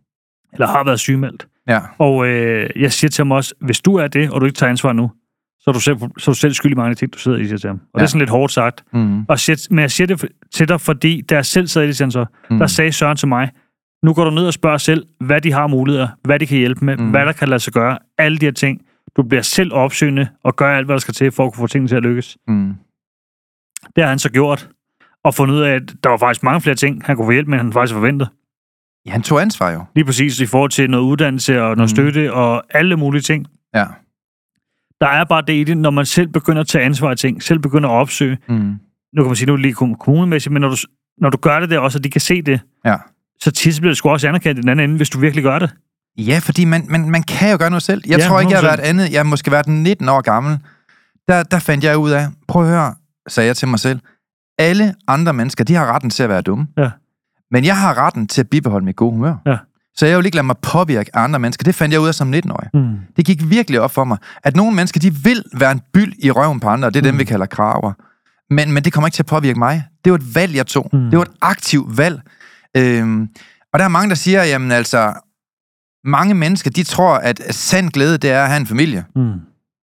[0.53, 1.47] Eller har været sygemeldt.
[1.69, 4.57] ja, Og øh, jeg siger til ham også, hvis du er det, og du ikke
[4.57, 5.11] tager ansvar nu,
[5.61, 7.19] så er du selv, så er du selv skyld i mange af de ting, du
[7.19, 7.77] sidder i, siger til ham.
[7.77, 7.99] Og ja.
[7.99, 8.85] det er sådan lidt hårdt sagt.
[8.93, 11.87] mm, Og siger, men jeg siger det til dig, fordi da jeg selv sad i
[11.87, 13.51] det sensor, mm, der sagde Søren til mig,
[14.03, 16.85] nu går du ned og spørger selv, hvad de har muligheder, hvad de kan hjælpe
[16.85, 17.11] med, mm.
[17.11, 18.81] hvad der kan lade sig gøre, alle de her ting.
[19.17, 21.67] Du bliver selv opsøgende og gør alt, hvad der skal til, for at kunne få
[21.67, 22.39] tingene til at lykkes.
[22.49, 22.75] mm,
[23.97, 24.69] Det har han så gjort.
[25.25, 27.49] Og fundet ud af, at der var faktisk mange flere ting, han kunne få hjælp
[27.49, 28.31] med, end han faktisk forventede.
[29.07, 29.85] ja, han tog ansvar jo.
[29.95, 31.97] Lige præcis i forhold til noget uddannelse og noget Mm.
[31.97, 33.47] støtte og alle mulige ting.
[33.75, 33.87] Ja.
[35.01, 37.43] Der er bare det i det, når man selv begynder at tage ansvar af ting,
[37.43, 38.39] selv begynder at opsøge.
[38.49, 38.55] Mm,
[39.13, 40.77] Nu kan man sige, nu er det lige kom- kommunemæssigt, men når du,
[41.19, 42.97] når du gør det der også, og de kan se det, ja.
[43.41, 45.59] så tit bliver det sgu også anerkendt i den anden ende, hvis du virkelig gør
[45.59, 45.71] det.
[46.19, 48.03] Ja, fordi man, man, man kan jo gøre noget selv.
[48.07, 48.77] Jeg Ja, tror ikke, jeg har 100%.
[48.77, 49.13] været andet.
[49.13, 50.59] Jeg har måske været 19 år gammel.
[51.29, 52.95] Der, der fandt jeg ud af, prøv at høre,
[53.29, 54.01] sagde jeg til mig selv,
[54.59, 56.67] alle andre mennesker, de har retten til at være dumme.
[56.79, 56.91] Ja.
[57.51, 59.35] Men jeg har retten til at bibeholde mit gode humør.
[59.47, 59.57] Ja.
[59.97, 61.65] Så jeg vil ikke lade mig påvirke af andre mennesker.
[61.65, 62.69] Det fandt jeg ud af som 19-årig.
[62.75, 62.97] Mm.
[63.17, 66.31] Det gik virkelig op for mig, at nogle mennesker, de vil være en byld i
[66.31, 67.19] røven på andre, og det er dem, Mm.
[67.19, 67.93] vi kalder kraver.
[68.55, 69.85] Men, men det kommer ikke til at påvirke mig.
[70.05, 70.89] Det var et valg, jeg tog.
[70.93, 71.11] Mm.
[71.11, 72.21] Det var et aktivt valg.
[72.77, 73.29] Øhm,
[73.73, 75.13] og der er mange, der siger, jamen altså,
[76.05, 79.33] mange mennesker, de tror, at sand glæde, det er at have en familie Mm.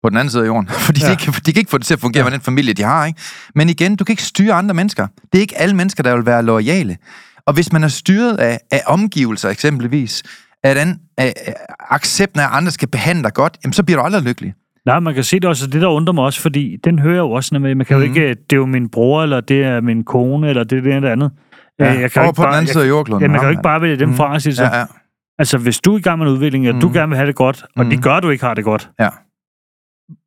[0.03, 0.69] på den anden side af jorden.
[0.87, 1.11] Fordi ja.
[1.11, 2.29] De, kan, de kan ikke få det til at fungere ja.
[2.29, 3.05] med den familie, de har.
[3.05, 3.19] Ikke?
[3.55, 5.07] Men igen, du kan ikke styre andre mennesker.
[5.31, 6.97] Det er ikke alle mennesker, der vil være loyale.
[7.45, 10.23] Og hvis man er styret af, af omgivelser eksempelvis,
[10.63, 11.53] af den af, af
[11.89, 14.53] accepten af, at andre skal behandle dig godt, jamen, så bliver du aldrig lykkelig.
[14.85, 17.13] Nej, man kan se det også, og det der undrer mig også, fordi den hører
[17.13, 18.15] jeg jo også, når man, kan jo Mhm.
[18.15, 20.95] ikke, det er jo min bror, eller det er min kone, eller det er det
[20.95, 21.31] eller andet.
[21.79, 23.21] Ja, Øh, jeg kan over ikke på den bare, anden side af jordkloden.
[23.21, 24.17] Ja, man kan jo ikke bare vælge dem Mhm.
[24.17, 24.63] fra og sige så.
[24.63, 24.85] Ja, ja.
[25.39, 26.81] Altså, hvis du er i gang med en udvikling, og Mhm.
[26.81, 27.89] du gerne vil have det godt, og Mhm.
[27.89, 29.09] det gør, du ikke har det godt, Ja.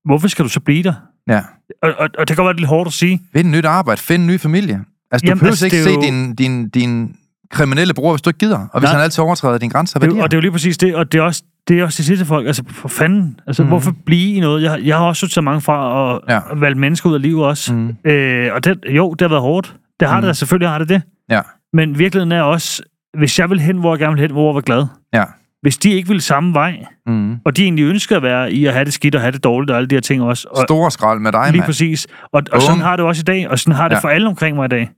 [0.04, 0.94] hvorfor skal du så blive der?
[1.28, 1.40] Ja.
[1.82, 3.20] Og, og, og det kan være lidt hårdt at sige.
[3.32, 4.80] Find nyt arbejde, find en ny familie.
[5.10, 7.16] Altså, du Jamen, behøver altså, ikke se jo- din, din, din
[7.50, 8.66] kriminelle bror, hvis du ikke gider.
[8.72, 8.92] Og hvis Nej.
[8.92, 10.94] han altid overtræder dine grænser, hvad Det, er og det er jo lige præcis det,
[10.94, 12.46] og det er også det, er også det sidste folk.
[12.46, 13.40] Altså, for fanden.
[13.46, 13.66] Altså, Mhm.
[13.66, 13.70] mm.
[13.70, 14.62] hvorfor blive i noget?
[14.62, 16.40] Jeg, jeg har også så mange fra og, Ja.
[16.56, 17.74] valgt mennesker ud af livet også.
[17.74, 17.96] Mm.
[18.04, 18.10] Mm.
[18.10, 19.76] Øh, og det, jo, det har været hårdt.
[20.00, 20.24] Det har Mhm.
[20.24, 20.28] mm.
[20.28, 21.02] det selvfølgelig har det det.
[21.30, 21.40] Ja.
[21.72, 22.82] Men virkeligheden er også,
[23.18, 24.86] hvis jeg vil hen, hvor jeg gerne vil hen, hvor jeg var glad.
[25.14, 25.24] Ja.
[25.62, 27.36] Hvis de ikke ville samme vej, Mm.
[27.44, 29.70] og de egentlig ønsker at være i at have det skidt og have det dårligt
[29.70, 30.48] og alle de her ting også.
[30.50, 31.66] Og, Store skrald med dig, lige mand.
[31.66, 32.06] præcis.
[32.22, 32.60] Og, og Bum.
[32.60, 34.00] sådan har det også i dag, og sådan har det Ja.
[34.00, 34.90] for alle omkring mig i dag.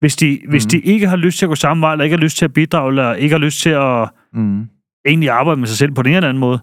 [0.00, 0.70] Hvis de, hvis Mhm.
[0.70, 2.52] de ikke har lyst til at gå samme vej, eller ikke har lyst til at
[2.52, 4.66] bidrage, eller ikke har lyst til at Mm.
[5.06, 6.58] egentlig arbejde med sig selv på den ene eller anden måde,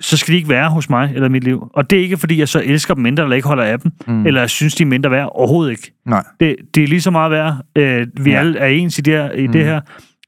[0.00, 1.70] så skal de ikke være hos mig eller mit liv.
[1.74, 3.92] Og det er ikke, fordi jeg så elsker dem mindre, eller ikke holder af dem,
[4.06, 4.12] Mm.
[4.14, 4.26] mm.
[4.26, 5.28] eller jeg synes, de er mindre værd.
[5.32, 5.92] Overhovedet ikke.
[6.06, 6.24] Nej.
[6.40, 7.56] Det, det er lige så meget værd.
[7.76, 8.38] Øh, vi ja.
[8.38, 9.52] alle er ens i, det her, i Mm.
[9.52, 9.80] det her.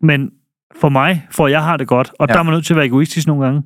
[0.03, 0.31] Men
[0.81, 2.33] for mig, for jeg har det godt, og Ja.
[2.33, 3.63] der er man nødt til at være egoistisk nogle gange.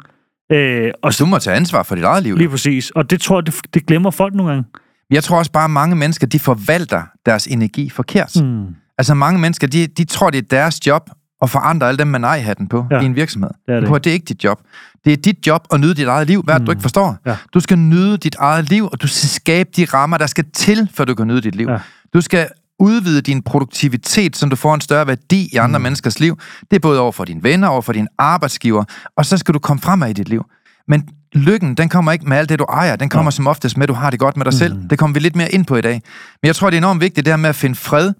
[0.53, 2.37] Øh, og Du må tage ansvar for dit eget liv.
[2.37, 2.91] lige præcis.
[2.91, 4.69] Og det tror jeg, det, det glemmer folk nogle gange.
[5.11, 8.33] Jeg tror også bare, at mange mennesker, de forvalter deres energi forkert.
[8.43, 8.67] Mm.
[8.99, 11.11] Altså mange mennesker, de, de tror, det er deres job
[11.43, 13.01] at forandre alle dem med nej-hatten på ja.
[13.01, 13.51] I en virksomhed.
[13.69, 14.61] Det er det at det er ikke dit job.
[15.05, 16.43] Det er dit job at nyde dit eget liv.
[16.43, 16.65] Hvad mm.
[16.67, 17.17] du ikke forstår?
[17.27, 17.37] Ja.
[17.55, 20.89] Du skal nyde dit eget liv, og du skal skabe de rammer, der skal til,
[20.95, 21.67] for du kan nyde dit liv.
[21.71, 21.79] Ja.
[22.15, 22.49] Du skal
[22.83, 25.83] udvide din produktivitet, så du får en større værdi i andre mm.
[25.83, 26.39] menneskers liv.
[26.71, 28.85] Det er både over for dine venner, over for dine arbejdsgiver,
[29.17, 30.45] og så skal du komme fremad i dit liv.
[30.89, 32.97] Men lykken, den kommer ikke med alt det, du ejer.
[32.97, 33.31] Den kommer ja.
[33.31, 34.59] som oftest med, at du har det godt med dig mm.
[34.59, 34.77] selv.
[34.91, 36.03] Det kommer vi lidt mere ind på i dag.
[36.43, 38.13] Men jeg tror, det er enormt vigtigt, det her med at finde fred.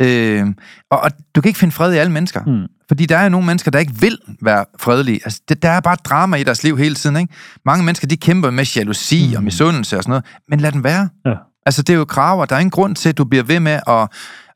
[0.00, 0.46] Øh,
[0.90, 2.44] og, og du kan ikke finde fred i alle mennesker.
[2.44, 2.66] Mm.
[2.88, 5.20] Fordi der er nogle mennesker, der ikke vil være fredelige.
[5.24, 7.16] Altså, det, der er bare drama i deres liv hele tiden.
[7.16, 7.34] Ikke?
[7.64, 9.36] Mange mennesker, de kæmper med jalousi mm.
[9.36, 10.24] og misundelse og sådan noget.
[10.48, 11.08] Men lad dem være.
[11.26, 11.34] Ja.
[11.66, 12.44] Altså, det er jo kraver.
[12.44, 14.08] Der er ingen grund til, at du bliver ved med at,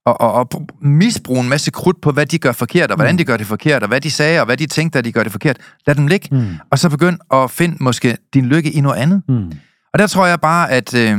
[0.06, 0.46] at, at, at
[0.82, 3.82] misbruge en masse krudt på, hvad de gør forkert, og hvordan de gør det forkert,
[3.82, 5.58] og hvad de sagde, og hvad de tænkte, at de gør det forkert.
[5.86, 6.28] Lad dem ligge.
[6.32, 6.46] Mm.
[6.70, 9.22] Og så begynd at finde måske din lykke i noget andet.
[9.28, 9.52] Mm.
[9.92, 11.18] Og der tror jeg bare, at, øh,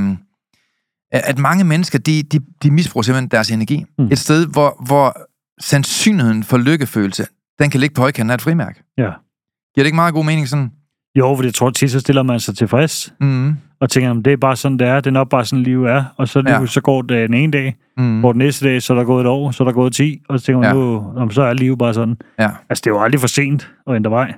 [1.12, 3.86] at mange mennesker, de, de, de misbruger simpelthen deres energi.
[3.98, 4.04] Mm.
[4.06, 4.12] Mm.
[4.12, 5.28] Et sted, hvor, hvor
[5.62, 7.26] sandsynligheden for lykkefølelse,
[7.60, 8.82] den kan ligge på højkanten af et frimærk.
[8.98, 9.04] Ja.
[9.04, 10.72] Giver det ikke meget god mening sådan?
[11.16, 13.56] Jo, for jeg tror tit, så stiller man sig tilfreds, Mm.
[13.82, 14.96] Og tænker, om det er bare sådan, det er.
[14.96, 16.04] Det er nok bare sådan, livet er.
[16.18, 16.66] Og så, Ja.
[16.66, 18.20] så går det en ene dag, Mm.
[18.20, 20.22] hvor den næste dag, så er der gået et år, så er der gået 10,
[20.30, 20.74] og så tænker man, Ja.
[20.74, 22.18] nu, om så er livet bare sådan.
[22.40, 22.50] Ja.
[22.70, 24.34] Altså, det er jo aldrig for sent at ændre vej.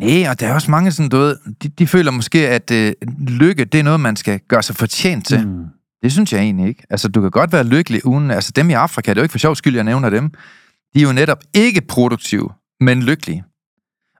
[0.00, 2.92] Nej, og der er også mange sådan, du ved, de, de føler måske, at øh,
[3.28, 5.46] lykke, det er noget, man skal gøre sig fortjent til.
[5.48, 5.64] Mm.
[6.02, 6.82] Det synes jeg egentlig ikke.
[6.90, 8.30] Altså, du kan godt være lykkelig uden...
[8.30, 10.30] Altså, dem i Afrika, det er jo ikke for sjov skyld, jeg nævner dem.
[10.94, 13.44] De er jo netop ikke produktive, men lykkelige.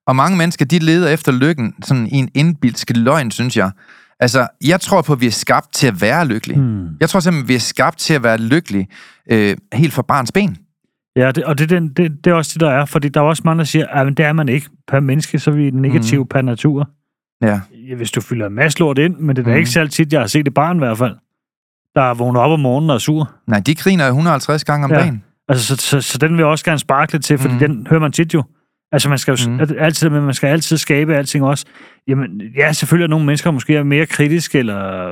[0.06, 3.70] Og mange mennesker, de leder efter lykken sådan i en indbildsk løgn, synes jeg.
[4.20, 6.60] Altså, jeg tror på, at vi er skabt til at være lykkelige.
[6.60, 6.66] Mm.
[6.66, 6.88] Mm.
[7.00, 8.88] Jeg tror simpelthen, at vi er skabt til at være lykkelige
[9.30, 10.56] øh, helt fra barns ben.
[11.16, 12.84] Ja, det, og det, er den, det, det er også det, der er.
[12.84, 15.50] Fordi der er også mange, der siger, at det er man ikke per menneske, så
[15.50, 16.26] er vi negativ mm.
[16.28, 16.88] per natur.
[17.42, 17.60] Ja.
[17.88, 19.58] ja, hvis du fylder en masse lort ind, men det er da Mhm.
[19.58, 21.14] ikke særlig tit, jeg har set et barn i hvert fald,
[21.94, 23.30] der vågner op om morgenen og er sur.
[23.46, 24.96] Nej, de griner 150 gange om Ja.
[24.98, 25.24] dagen.
[25.48, 27.58] Altså, så, så, så den vil jeg også gerne sparke lidt til, fordi mm.
[27.60, 28.42] den hører man tit jo.
[28.92, 29.60] Altså, man skal jo mm.
[29.78, 31.64] altid, men man skal altid skabe alting også.
[32.08, 35.10] Jamen, ja, selvfølgelig er nogle mennesker måske er mere kritiske eller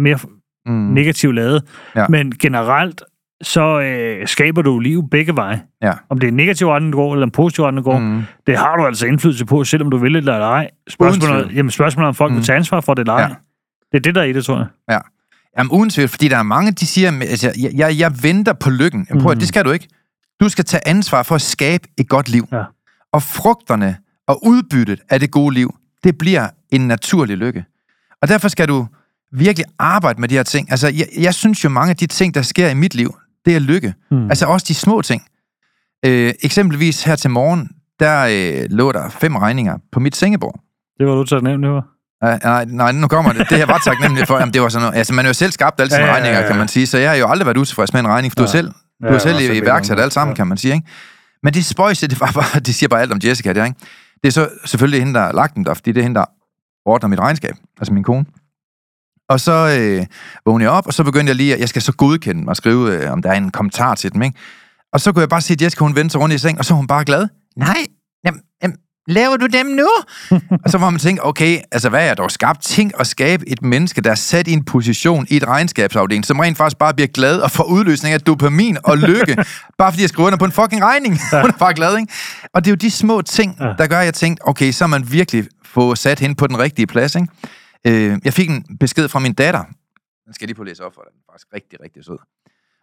[0.00, 0.18] mere
[0.66, 0.74] Mm.
[0.74, 1.62] negativt lavet,
[1.96, 2.06] Ja.
[2.08, 3.02] men generelt
[3.42, 5.62] så øh, skaber du liv begge veje.
[5.82, 5.92] Ja.
[6.10, 8.22] Om det er negativ retning, du går, eller en positiv retning, du går, mm.
[8.46, 10.70] Det har du altså indflydelse på, selvom du vil det eller ej.
[10.88, 12.36] Spørgsmålet, jamen, spørgsmålet er, om folk mm.
[12.36, 13.20] Vil tage ansvar for det eller ej.
[13.20, 13.28] Ja.
[13.92, 15.00] Det er det, der er i det, tror jeg.
[15.58, 18.70] Jamen uden tvivl, fordi der er mange, de siger, altså, jeg, jeg, jeg venter på
[18.70, 19.06] lykken.
[19.20, 19.38] Prøv, mm.
[19.38, 19.88] Det skal du ikke.
[20.40, 22.48] Du skal tage ansvar for at skabe et godt liv.
[22.52, 22.62] Ja.
[23.12, 23.96] Og frugterne
[24.28, 27.64] og udbyttet af det gode liv, det bliver en naturlig lykke.
[28.22, 28.86] Og derfor skal du
[29.32, 30.70] virkelig arbejde med de her ting.
[30.70, 33.56] Altså, jeg, jeg synes jo, mange af de ting, der sker i mit liv, det
[33.56, 33.94] er lykke.
[34.10, 34.30] Mm.
[34.30, 35.22] Altså også de små ting.
[36.06, 37.68] Øh, eksempelvis her til morgen,
[38.00, 38.26] der
[38.62, 40.60] øh, lå der fem regninger på mit sengebord.
[40.98, 41.86] Det var du taknemmelig for.
[42.24, 43.50] Nej, nej, nej, nu kommer det.
[43.50, 44.38] Det jeg var taknemmelig for.
[44.38, 44.98] Jamen, det var sådan noget.
[44.98, 46.46] Altså, man er jo selv skabt alle sine Ja, ja, ja, ja, regninger, ja.
[46.48, 46.86] kan man sige.
[46.86, 48.46] Så jeg har jo aldrig været utilfreds med en regning, for du Ja.
[48.46, 48.66] er selv,
[49.02, 50.36] du Ja, er selv iværksat alt sammen, Ja.
[50.36, 50.74] kan man sige.
[50.74, 50.86] Ikke?
[51.42, 53.78] Men det spøjse, det, var bare, det siger bare alt om Jessica, der, ikke?
[54.22, 56.24] Det er så selvfølgelig hende, der har lagt den der, fordi det er hende, der
[56.84, 58.26] ordner mit regnskab, altså min kone.
[59.28, 60.06] Og så øh,
[60.46, 62.56] vågnede jeg op, og så begyndte jeg lige, at jeg skal så godkende mig og
[62.56, 64.38] skrive, øh, om der er en kommentar til dem, ikke?
[64.92, 66.64] Og så kunne jeg bare se, at Jessica, hun vendte sig rundt i seng, og
[66.64, 67.28] så var hun bare glad.
[67.56, 67.86] Nej,
[68.24, 68.76] jamen, jamen,
[69.08, 69.88] laver du dem nu?
[70.64, 72.62] og så var man tænke, okay, altså hvad er jeg dog skabt?
[72.62, 76.38] Tænk at skabe et menneske, der er sat i en position i et regnskabsafdeling, som
[76.40, 79.36] rent faktisk bare bliver glad og får udløsning af dopamin og lykke,
[79.78, 81.18] bare fordi jeg skriver under på en fucking regning.
[81.32, 81.40] Ja.
[81.42, 82.12] Hun er bare glad, ikke?
[82.54, 83.64] Og det er jo de små ting, Ja.
[83.78, 86.58] der gør, at jeg tænkte, okay, så har man virkelig få sat hende på den
[86.58, 87.28] rigtige plads, ikke?
[87.86, 89.64] Øh, jeg fik en besked fra min datter.
[90.24, 91.12] Den skal jeg lige på læse op for dig.
[91.12, 92.18] Den er faktisk rigtig, rigtig sød.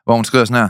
[0.04, 0.70] Hvor hun skriver sådan her.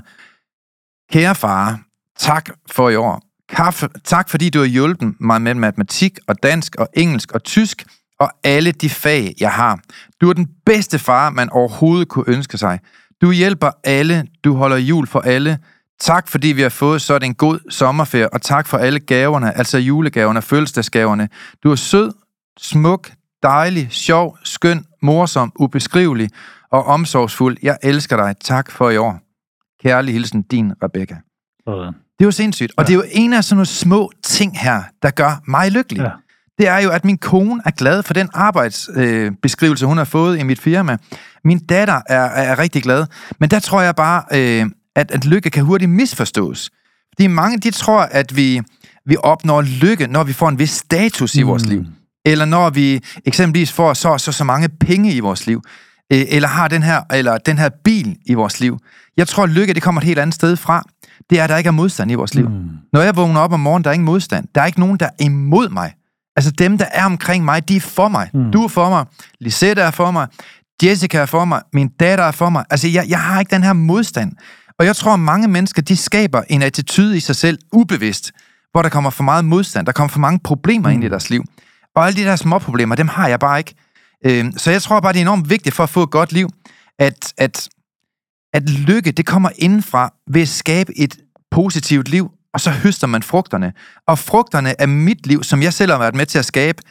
[1.12, 1.80] Kære far,
[2.20, 3.22] tak for i år.
[3.50, 7.86] Kaffe, tak fordi du har hjulpet mig med matematik og dansk og engelsk og tysk
[8.20, 9.80] og alle de fag, jeg har.
[10.22, 12.80] Du er den bedste far, man overhovedet kunne ønske sig.
[13.22, 15.60] Du hjælper alle, du holder jul for alle.
[16.00, 19.78] Tak fordi vi har fået sådan en god sommerferie, og tak for alle gaverne, altså
[19.78, 21.30] julegaverne og fødselsdagsgaverne.
[21.64, 22.12] Du er sød,
[22.60, 23.12] smuk,
[23.44, 26.30] dejlig, sjov, skøn, morsom, ubeskrivelig
[26.72, 27.58] og omsorgsfuld.
[27.64, 28.36] Jeg elsker dig.
[28.42, 29.20] Tak for i år.
[29.84, 31.18] Kærlig hilsen, din Rebecca.
[31.68, 32.05] Sådan.
[32.20, 32.72] Det er jo sindssygt.
[32.78, 32.88] Og Ja.
[32.88, 36.02] det er jo en af sådan nogle små ting her, der gør mig lykkelig.
[36.02, 36.10] Ja.
[36.58, 40.40] Det er jo, at min kone er glad for den arbejdsbeskrivelse, øh, hun har fået
[40.40, 40.98] i mit firma.
[41.44, 43.06] Min datter er, er rigtig glad.
[43.40, 46.70] Men der tror jeg bare, øh, at, at lykke kan hurtigt misforstås.
[47.16, 48.62] Fordi mange, de tror, at vi,
[49.06, 51.50] vi opnår lykke, når vi får en vis status i Mm.
[51.50, 51.86] vores liv.
[52.26, 55.62] Eller når vi eksempelvis får så så, så mange penge i vores liv.
[56.14, 58.80] Øh, eller har den her, eller den her bil i vores liv.
[59.18, 60.84] Jeg tror, at lykke det kommer et helt andet sted fra.
[61.30, 62.50] Det er, at der ikke er modstand i vores liv.
[62.50, 62.70] Mm.
[62.94, 64.48] Når jeg vågner op om morgenen, der er ingen modstand.
[64.56, 65.94] Der er ikke nogen, der er imod mig.
[66.36, 68.30] Altså dem, der er omkring mig, de er for mig.
[68.34, 68.40] Mm.
[68.40, 68.52] Mm.
[68.52, 69.06] Du er for mig.
[69.40, 70.28] Lisette er for mig.
[70.84, 71.62] Jessica er for mig.
[71.74, 72.66] Min datter er for mig.
[72.70, 74.32] Altså, jeg, jeg har ikke den her modstand.
[74.80, 78.32] Og jeg tror, at mange mennesker, de skaber en attitude i sig selv, ubevidst,
[78.72, 79.86] hvor der kommer for meget modstand.
[79.86, 80.96] Der kommer for mange problemer mm.
[80.96, 81.44] ind i deres liv.
[81.96, 83.76] Og alle de der små problemer, dem har jeg bare ikke.
[84.26, 86.50] Øhm, så jeg tror bare, det er enormt vigtigt for at få et godt liv,
[87.00, 87.70] at, at,
[88.54, 91.18] at lykke, det kommer indenfra ved at skabe et
[91.52, 93.74] positivt liv, og så høster man frugterne.
[94.08, 96.82] Og frugterne af mit liv, som jeg selv har været med til at skabe,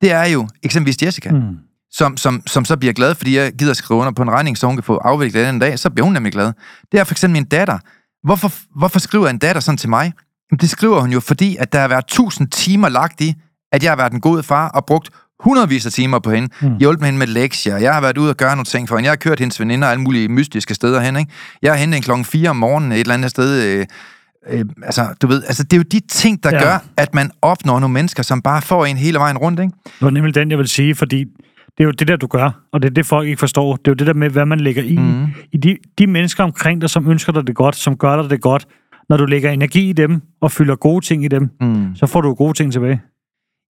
[0.00, 1.38] det er jo eksempelvis Jessica, mm.
[1.38, 1.56] Mm.
[1.90, 4.66] som, som, som så bliver glad, fordi jeg gider skrive under på en regning, så
[4.66, 6.52] hun kan få afviklet den en dag, så bliver hun nemlig glad.
[6.92, 7.78] Det er for eksempel min datter.
[8.26, 10.12] Hvorfor, hvorfor skriver en datter sådan til mig?
[10.50, 13.34] Jamen, det skriver hun jo, fordi at der har været tusind timer lagt i,
[13.72, 15.10] at jeg har været en god far og brugt
[15.42, 16.76] hundredvis af timer på hende, mm.
[16.80, 19.10] hjulpet hende med lektier, jeg har været ude og gøre nogle ting for hende, jeg
[19.12, 21.32] har kørt hendes veninder alle mulige mystiske steder hen, ikke?
[21.62, 23.86] Jeg har hentet en klokken 4 om morgenen et eller andet sted, øh,
[24.50, 26.62] øh, altså, du ved, altså, det er jo de ting, der ja.
[26.62, 29.72] Gør, at man opnår nogle mennesker, som bare får en hele vejen rundt, ikke?
[29.84, 31.24] Det var nemlig den, jeg vil sige, fordi
[31.78, 33.76] det er jo det der, du gør, og det er det, folk ikke forstår.
[33.76, 34.96] Det er jo det der med, hvad man lægger i.
[34.96, 35.26] Mhm.
[35.52, 38.40] I de, de mennesker omkring dig, som ønsker dig det godt, som gør dig det
[38.40, 38.66] godt,
[39.08, 41.96] når du lægger energi i dem og fylder gode ting i dem, Mm.
[41.96, 43.00] så får du gode ting tilbage.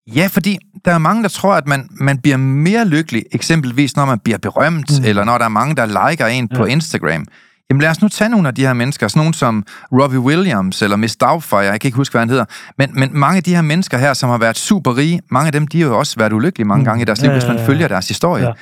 [0.07, 4.05] Ja, fordi der er mange, der tror, at man, man bliver mere lykkelig, eksempelvis når
[4.05, 5.05] man bliver berømt, mm.
[5.05, 6.57] Eller når der er mange, der liker en ja.
[6.57, 6.65] på.
[6.65, 7.25] Instagram.
[7.71, 10.83] Jamen lad os nu tage nogle af de her mennesker, sådan nogle som Robbie Williams
[10.83, 12.45] eller Miss Doubtfire, jeg kan ikke huske, hvad han hedder,
[12.79, 15.53] men, men mange af de her mennesker her, som har været super rige, mange af
[15.53, 16.85] dem, de har jo også været ulykkelige mange Mm.
[16.85, 17.69] gange i deres liv, Ja, hvis man ja, ja.
[17.69, 18.53] følger deres historie.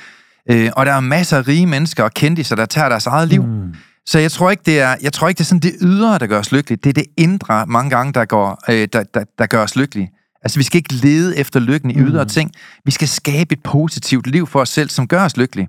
[0.49, 0.55] Ja.
[0.55, 3.43] Øh, og der er masser af rige mennesker og kendtiser, der tager deres eget liv.
[3.43, 3.73] Mm.
[4.05, 6.27] Så jeg tror ikke, det er, jeg tror ikke, det er sådan det ydre, der
[6.27, 6.79] gør os lykkelige.
[6.83, 10.09] Det er det indre mange gange, der, går, øh, der, der, der gør os lykkelige.
[10.43, 12.29] Altså, vi skal ikke lede efter lykken i ydre Mm.
[12.29, 12.51] ting.
[12.85, 15.67] Vi skal skabe et positivt liv for os selv, som gør os lykkelige.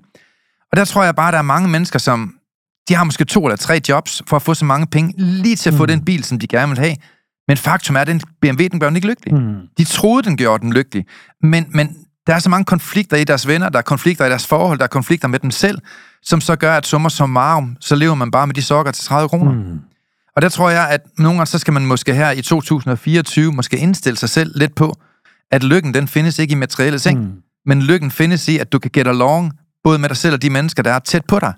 [0.71, 2.33] Og der tror jeg bare, der er mange mennesker, som
[2.89, 5.69] de har måske to eller tre jobs for at få så mange penge, lige til
[5.69, 5.87] at få Mm.
[5.87, 6.95] den bil, som de gerne vil have.
[7.47, 9.33] Men faktum er, at den BMW, den gør den ikke lykkelig.
[9.41, 9.55] Mm.
[9.77, 11.05] De troede, den gjorde den lykkelig.
[11.43, 14.47] Men, men Der er så mange konflikter i deres venner, der er konflikter i deres
[14.47, 15.77] forhold, der er konflikter med dem selv,
[16.21, 19.03] som så gør, at summer som marum, så lever man bare med de sokker til
[19.05, 19.51] 30 kroner.
[19.51, 19.79] Mm.
[20.35, 23.77] Og der tror jeg, at nogle gange, så skal man måske her i 2024 måske
[23.77, 24.93] indstille sig selv lidt på,
[25.51, 27.31] at lykken, den findes ikke i materielle ting, mm.
[27.65, 29.51] men lykken findes i, at du kan get along,
[29.83, 31.53] både med dig selv og de mennesker, der er tæt på dig.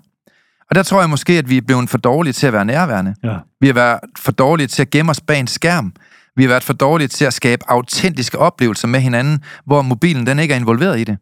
[0.70, 3.14] Og der tror jeg måske, at vi er blevet for dårlige til at være nærværende.
[3.24, 3.36] Ja.
[3.60, 5.92] Vi har været for dårlige til at gemme os bag en skærm.
[6.36, 10.38] Vi har været for dårlige til at skabe autentiske oplevelser med hinanden, hvor mobilen den
[10.38, 11.18] ikke er involveret i det.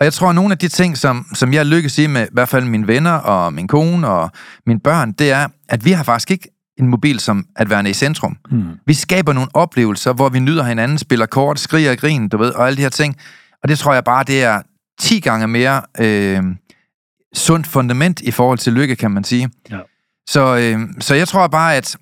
[0.00, 2.30] Og jeg tror, at nogle af de ting, som, som jeg lykkes i med i
[2.32, 4.30] hvert fald mine venner og min kone og
[4.66, 7.92] mine børn, det er, at vi har faktisk ikke en mobil som at være i
[7.92, 8.36] centrum.
[8.50, 8.62] Mm.
[8.86, 12.50] Vi skaber nogle oplevelser, hvor vi nyder hinanden, spiller kort, skriger og grin, du ved,
[12.50, 13.16] og alle de her ting.
[13.62, 14.62] Og det tror jeg bare, det er
[15.00, 16.42] 10 gange mere øh,
[17.34, 19.50] sundt fundament i forhold til lykke, kan man sige.
[19.70, 19.78] Ja.
[20.28, 21.96] Så, øh, så jeg tror bare, at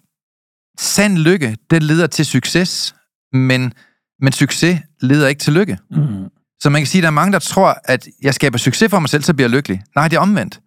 [0.78, 2.94] sand lykke, det leder til succes,
[3.32, 3.72] men,
[4.20, 5.78] men succes leder ikke til lykke.
[5.90, 6.28] Mm.
[6.60, 9.00] Så man kan sige, at der er mange, der tror, at jeg skaber succes for
[9.00, 9.82] mig selv, så bliver jeg lykkelig.
[9.94, 10.60] Nej, det er omvendt.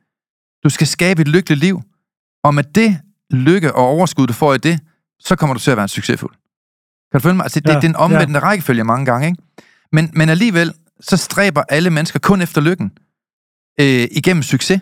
[0.64, 1.82] Du skal skabe et lykkeligt liv.
[2.44, 3.00] Og med det
[3.34, 4.80] lykke og overskud, du får i det,
[5.20, 6.34] så kommer du til at være en succesfuld.
[7.12, 7.44] Kan du følge mig?
[7.44, 8.40] Altså, det, ja, det er den omvendte ja.
[8.40, 9.44] rækkefølge mange gange, ikke?
[9.92, 12.92] Men, men alligevel, så stræber alle mennesker kun efter lykken
[13.80, 14.82] øh, igennem succes.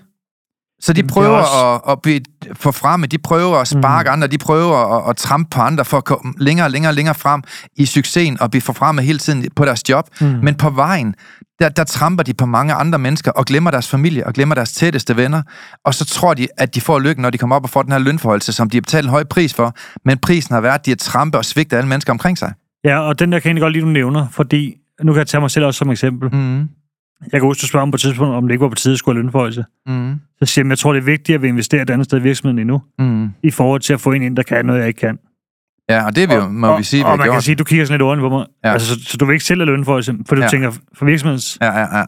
[0.82, 1.82] Så de prøver også...
[1.88, 2.22] at, at blive
[2.54, 4.14] for fremme, de prøver at sparke mm.
[4.14, 7.16] andre, de prøver at, at trampe på andre for at komme længere og længere, længere
[7.16, 7.44] frem
[7.76, 10.08] i succesen og blive for fremme hele tiden på deres job.
[10.22, 10.28] Mm.
[10.44, 11.16] Men på vejen,
[11.60, 14.72] der, der tramper de på mange andre mennesker og glemmer deres familie og glemmer deres
[14.72, 15.42] tætteste venner.
[15.86, 17.92] Og så tror de, at de får lykken, når de kommer op og får den
[17.92, 19.76] her lønforholdelse, som de har betalt en høj pris for.
[20.06, 22.54] Men prisen har været, at de har trampe og svigtet alle mennesker omkring sig.
[22.84, 25.42] Ja, og den der kan jeg godt lide, du nævner, fordi nu kan jeg tage
[25.42, 26.30] mig selv også som eksempel.
[26.36, 26.68] Mm.
[27.22, 28.94] Jeg kan huske, at spørge om på et tidspunkt, om det ikke var på tide
[28.94, 29.66] at skulle have lønforholdelse.
[29.86, 30.16] Mm.
[30.40, 32.22] Så siger jeg, jeg tror, det er vigtigt, at vi investerer et andet sted i
[32.22, 33.30] virksomheden endnu, mm.
[33.44, 35.20] i forhold til at få en ind, der kan noget, jeg ikke kan.
[35.90, 37.34] Ja, og det er vi, og, må vi sige, vi og, og man gjort.
[37.34, 38.46] kan sige, du kigger sådan lidt ordentligt på mig.
[38.64, 38.72] Ja.
[38.72, 40.48] Altså, så, så, du vil ikke selv have lønforholdelse, for du ja.
[40.48, 41.58] tænker, for virksomhedens...
[41.62, 42.06] Ja, ja, ja.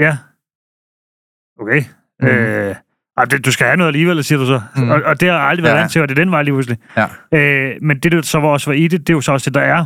[0.00, 0.16] Ja.
[1.60, 1.82] Okay.
[2.20, 2.26] Mm.
[2.26, 2.74] Øh,
[3.30, 4.60] det, du skal have noget alligevel, siger du så.
[4.76, 4.90] Mm.
[4.90, 5.78] Og, og det har aldrig været ja.
[5.78, 6.78] vant til, og det er den vej lige pludselig.
[6.96, 7.06] Ja.
[7.38, 9.50] Øh, men det, der så var også var i det, det er jo så også
[9.50, 9.84] det, der er.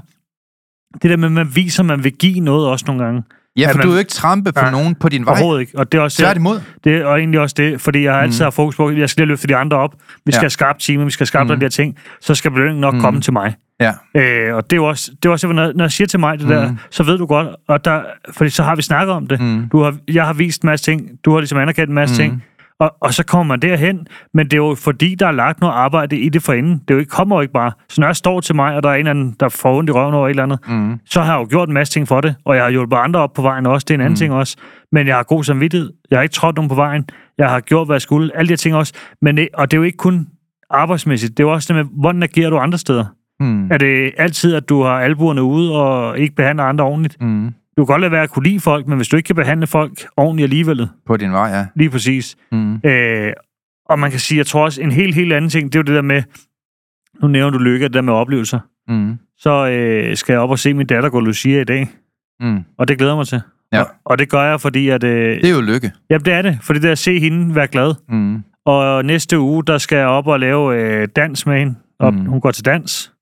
[1.03, 3.23] Det der med, at man viser, at man vil give noget også nogle gange.
[3.57, 5.33] Ja, for man, du er jo ikke trampe på ja, nogen på din vej.
[5.33, 5.79] Overhovedet ikke.
[5.79, 6.55] Og det er også Tværtimod.
[6.55, 8.45] Det, det, og egentlig også det, fordi jeg har altid mm.
[8.45, 9.95] har fokus på, at jeg skal løfte de andre op.
[10.27, 10.41] Vi skal ja.
[10.41, 11.57] have skarpt team, vi skal have skarpt mm.
[11.57, 11.99] de her ting.
[12.21, 13.01] Så skal belønningen nok mm.
[13.01, 13.55] komme til mig.
[13.81, 13.93] Ja.
[14.15, 16.49] Øh, og det er også, det er også når, når jeg siger til mig det
[16.49, 16.79] der, mm.
[16.91, 19.41] så ved du godt, og der, fordi så har vi snakket om det.
[19.41, 19.69] Mm.
[19.73, 22.17] Du har, jeg har vist en masse ting, du har ligesom anerkendt en masse mm.
[22.17, 22.45] ting,
[22.83, 25.75] og, og så kommer man derhen, men det er jo fordi, der er lagt noget
[25.75, 26.73] arbejde i det forinden.
[26.73, 27.73] Det er jo ikke, kommer jo ikke bare.
[27.89, 29.91] Så når jeg står til mig, og der er en eller anden, der får ondt
[29.91, 30.99] i røven over et eller andet, mm.
[31.07, 33.21] så har jeg jo gjort en masse ting for det, og jeg har hjulpet andre
[33.21, 34.17] op på vejen også, det er en anden mm.
[34.17, 34.57] ting også.
[34.93, 37.05] Men jeg har god samvittighed, jeg har ikke trådt nogen på vejen,
[37.39, 38.95] jeg har gjort, hvad jeg skulle, alle de her ting også.
[39.23, 40.27] Men det, og det er jo ikke kun
[40.71, 43.05] arbejdsmæssigt, det er jo også det med, hvordan agerer du andre steder?
[43.41, 43.71] Mm.
[43.71, 47.17] Er det altid, at du har albuerne ude og ikke behandler andre ordentligt?
[47.21, 47.55] Mm.
[47.77, 49.67] Du kan godt lade være at kunne lide folk, men hvis du ikke kan behandle
[49.67, 50.89] folk ordentligt alligevel...
[51.07, 51.67] På din vej, ja.
[51.75, 52.37] Lige præcis.
[52.53, 52.81] Mm.
[52.85, 53.33] Øh,
[53.89, 55.83] og man kan sige, jeg tror også, en helt, helt anden ting, det er jo
[55.83, 56.23] det der med...
[57.23, 58.59] Nu nævner du lykke, det der med oplevelser.
[58.89, 59.19] Mm.
[59.39, 61.91] Så øh, skal jeg op og se min datter gå Lucia i dag.
[62.41, 62.65] Mm.
[62.79, 63.41] Og det glæder mig til.
[63.73, 63.81] Ja.
[63.81, 65.05] Og, og det gør jeg, fordi at...
[65.05, 65.93] Øh, det er jo lykke.
[66.11, 66.59] Jamen, det er det.
[66.63, 67.95] Fordi det er at se hende være glad.
[68.09, 68.43] Mm.
[68.67, 71.75] Og næste uge, der skal jeg op og lave øh, dans med hende.
[72.01, 72.25] Og mm.
[72.25, 73.13] hun går til dans.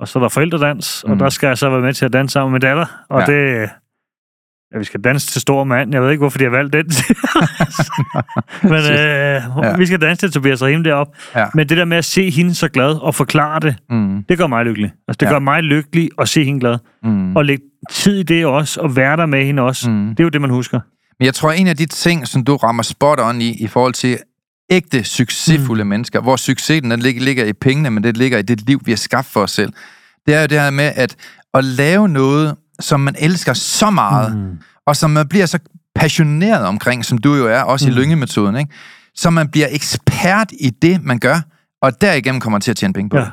[0.00, 1.12] Og så er der forældredans, mm.
[1.12, 2.86] og der skal jeg så være med til at danse sammen med datter.
[3.08, 3.26] Og ja.
[3.26, 3.70] det,
[4.74, 5.92] Ja, vi skal danse til stor mand.
[5.92, 6.86] Jeg ved ikke, hvorfor de har valgt den.
[8.72, 9.76] Men øh, ja.
[9.76, 11.08] vi skal danse til Tobias Rahim derop.
[11.36, 11.46] Ja.
[11.54, 14.24] Men det der med at se hende så glad og forklare det, mm.
[14.28, 14.92] det gør mig lykkelig.
[15.08, 15.32] Altså, det ja.
[15.32, 16.78] gør mig lykkelig at se hende glad.
[17.02, 17.36] Mm.
[17.36, 19.90] Og lægge tid i det også, og være der med hende også.
[19.90, 20.08] Mm.
[20.08, 20.80] Det er jo det, man husker.
[21.18, 23.92] Men jeg tror, en af de ting, som du rammer spot on i, i forhold
[23.92, 24.18] til
[24.70, 25.88] ægte, succesfulde mm.
[25.88, 28.90] mennesker, hvor succesen den ligger, ligger i pengene, men det ligger i det liv, vi
[28.90, 29.72] har skabt for os selv,
[30.26, 31.16] det er jo det her med, at
[31.54, 34.58] at lave noget, som man elsker så meget, mm.
[34.86, 35.58] og som man bliver så
[35.94, 37.92] passioneret omkring, som du jo er, også mm.
[37.92, 38.72] i lyngemetoden, ikke?
[39.14, 41.40] så man bliver ekspert i det, man gør,
[41.82, 43.24] og derigennem kommer til at tjene penge på ja.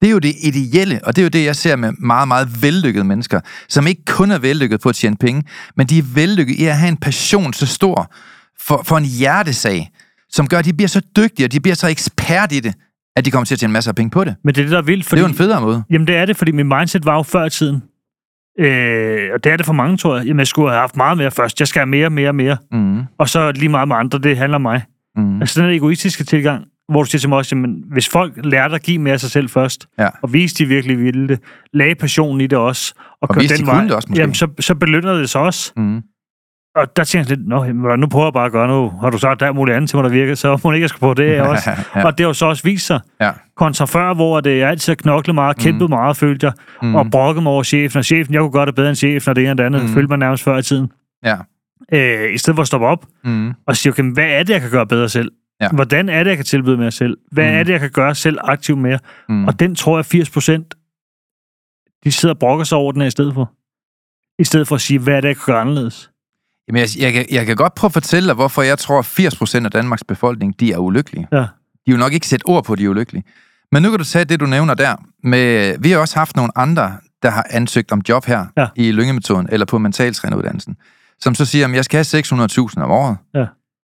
[0.00, 0.06] det.
[0.06, 3.04] er jo det ideelle, og det er jo det, jeg ser med meget, meget vellykkede
[3.04, 5.42] mennesker, som ikke kun er vellykket på at tjene penge,
[5.76, 8.12] men de er vellykkede i at have en passion så stor
[8.60, 9.90] for, for en hjertesag,
[10.30, 12.74] som gør, at de bliver så dygtige, og de bliver så ekspert i det,
[13.16, 14.34] at de kommer til at tjene masser af penge på det.
[14.44, 15.06] Men det er det, der er vildt.
[15.06, 15.82] Fordi, det er jo en federe måde.
[15.90, 17.82] Jamen det er det, fordi min mindset var jo før tiden,
[18.58, 20.26] Øh, og det er det for mange, tror jeg.
[20.26, 21.60] Jamen, jeg skulle have haft meget mere først.
[21.60, 22.56] Jeg skal have mere, mere, mere.
[22.72, 23.02] Mm.
[23.18, 24.82] Og så lige meget med andre, det handler om mig.
[25.16, 25.40] Mm.
[25.40, 28.82] Altså den egoistiske tilgang, hvor du siger til mig også, jamen, hvis folk lærer at
[28.82, 30.08] give mere af sig selv først, ja.
[30.22, 31.40] og vise, de virkelig ville det,
[31.72, 34.20] lagde passionen i det også, og, og vise, den de vej, det også, måske.
[34.20, 35.72] jamen, så, så belønner det sig også.
[35.76, 36.02] Mm.
[36.76, 38.92] Og der tænker jeg lidt, Nå, nu prøver jeg bare at gøre noget.
[39.00, 40.88] Har du sagt, der er muligt andet til mig, der virker, så må ikke, jeg
[40.88, 41.70] skal på det også.
[41.96, 42.04] ja.
[42.06, 43.00] Og det har jo så også vist sig.
[43.20, 43.30] Ja.
[43.56, 45.90] Kontra før, hvor det er altid knoklet meget, kæmpet mm.
[45.90, 46.94] meget, følte jeg, mm.
[46.94, 49.36] og brokket mig over chefen, og chefen, jeg kunne gøre det bedre end chefen, og
[49.36, 49.88] det ene og det andet, mm.
[49.88, 50.90] følte man nærmest før i tiden.
[51.24, 51.36] Ja.
[51.92, 53.52] Øh, I stedet for at stoppe op Mm.
[53.66, 55.32] og sige, okay, hvad er det, jeg kan gøre bedre selv?
[55.60, 55.68] Ja.
[55.68, 57.16] Hvordan er det, jeg kan tilbyde mere selv?
[57.32, 57.54] Hvad Mm.
[57.58, 58.98] er det, jeg kan gøre selv aktivt mere?
[59.28, 59.44] Mm.
[59.44, 60.74] Og den tror jeg 80 procent,
[62.04, 63.52] de sidder og brokker sig over den her i stedet for.
[64.38, 66.10] I stedet for at sige, hvad er det, jeg kan gøre anderledes?
[66.68, 69.04] Jamen, jeg, jeg, kan, jeg kan godt prøve at fortælle dig, hvorfor jeg tror, at
[69.60, 71.26] 80% af Danmarks befolkning, de er ulykkelige.
[71.32, 71.38] Ja.
[71.86, 73.24] De vil nok ikke sætte ord på, at de er ulykkelige.
[73.72, 74.96] Men nu kan du tage det, du nævner der.
[75.24, 78.66] Med, vi har også haft nogle andre, der har ansøgt om job her Ja.
[78.76, 80.76] i Lyngemetoden eller på mentaltræneruddannelsen,
[81.20, 83.16] som så siger, at jeg skal have 600.000 om året.
[83.34, 83.46] Ja.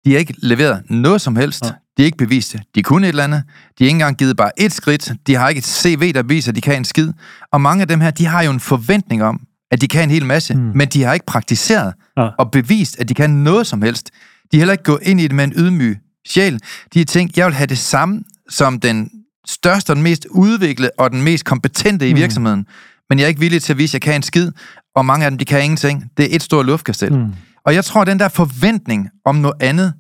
[0.06, 1.64] De har ikke leveret noget som helst.
[1.66, 1.70] Ja.
[1.70, 2.62] De har ikke bevist det.
[2.76, 3.44] De kunne et eller andet.
[3.80, 5.12] De har ikke engang givet bare et skridt.
[5.28, 7.14] De har ikke et CV, der viser, at de kan en skid.
[7.52, 10.10] Og mange af dem her, de har jo en forventning om, at de kan en
[10.10, 10.72] hel masse, mm.
[10.76, 12.30] men de har ikke praktiseret Ja.
[12.40, 14.12] og bevist, at de kan noget som helst.
[14.52, 15.98] De har heller ikke gået ind i det med en ydmyg
[16.28, 16.60] sjæl.
[16.94, 19.10] De har tænkt, jeg vil have det samme som den
[19.48, 22.20] største og den mest udviklede og den mest kompetente i Mm.
[22.20, 22.66] virksomheden.
[23.10, 24.52] Men jeg er ikke villig til at vise, at jeg kan en skid,
[24.96, 26.12] og mange af dem, de kan ingenting.
[26.18, 27.14] Det er et stort luftkastel.
[27.14, 27.20] Mm.
[27.20, 27.34] Mm.
[27.66, 29.94] Og jeg tror, at den der forventning om noget andet,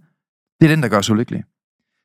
[0.61, 1.43] det er den, der gør os ulykkelige.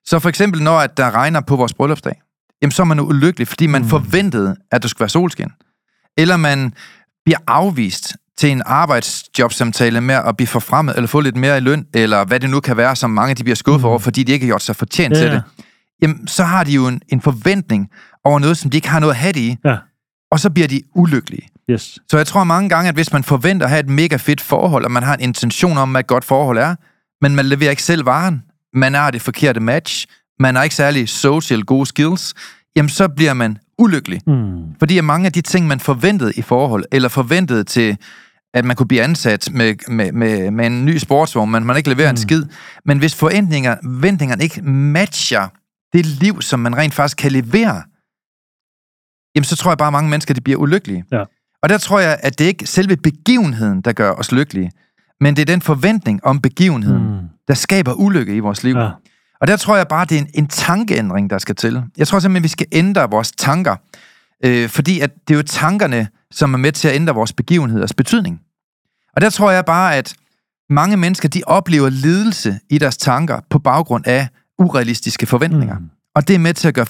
[0.07, 2.21] Så for eksempel, når at der regner på vores bryllupsdag,
[2.63, 3.85] jamen så er man ulykkelig, fordi man Mm.
[3.87, 3.91] mm.
[3.91, 5.49] forventede, at der skulle være solskin.
[6.19, 6.73] Eller man
[7.25, 11.87] bliver afvist til en arbejdsjobsamtale med at blive forfremmet, eller få lidt mere i løn,
[11.95, 13.89] eller hvad det nu kan være, som mange de bliver skuffet Mm.
[13.91, 15.43] over, fordi de ikke har gjort sig fortjent Ja, til det.
[16.03, 17.89] Jamen, så har de jo en, en forventning
[18.25, 19.77] over noget, som de ikke har noget at have det i, Ja.
[20.33, 21.49] og så bliver de ulykkelige.
[21.71, 21.99] Yes.
[22.11, 24.85] Så jeg tror mange gange, at hvis man forventer at have et mega fedt forhold,
[24.85, 26.75] og man har en intention om, hvad et godt forhold er,
[27.23, 28.43] men man leverer ikke selv varen,
[28.75, 30.07] man har det forkerte match,
[30.41, 32.35] man har ikke særlig social gode skills,
[32.77, 34.21] jamen så bliver man ulykkelig.
[34.27, 34.63] Mm.
[34.79, 37.97] Fordi mange af de ting, man forventede i forhold, eller forventede til,
[38.55, 41.89] at man kunne blive ansat med, med, med, med en ny sportsvogn, men man ikke
[41.89, 42.15] leverer mm.
[42.15, 42.45] en skid.
[42.85, 45.49] Men hvis forventninger, forventningerne ikke matcher
[45.93, 47.83] det liv, som man rent faktisk kan levere,
[49.35, 51.05] jamen så tror jeg bare, at mange mennesker de bliver ulykkelige.
[51.13, 51.25] Ja.
[51.63, 54.71] Og der tror jeg, at det ikke er selve begivenheden, der gør os lykkelige,
[55.21, 57.03] men det er den forventning om begivenheden.
[57.03, 57.29] Mm.
[57.49, 58.77] der skaber ulykke i vores liv.
[58.77, 58.91] Ja.
[59.41, 61.83] Og der tror jeg bare, det er en, en tankeændring, der skal til.
[61.97, 63.77] Jeg tror simpelthen, vi skal ændre vores tanker,
[64.45, 67.93] øh, fordi at det er jo tankerne, som er med til at ændre vores begivenheders
[67.93, 68.41] betydning.
[69.17, 70.15] Og der tror jeg bare, at
[70.71, 75.79] mange mennesker, de oplever lidelse i deres tanker på baggrund af urealistiske forventninger.
[75.79, 75.91] Mm.
[76.15, 76.87] Og det er med til at gøre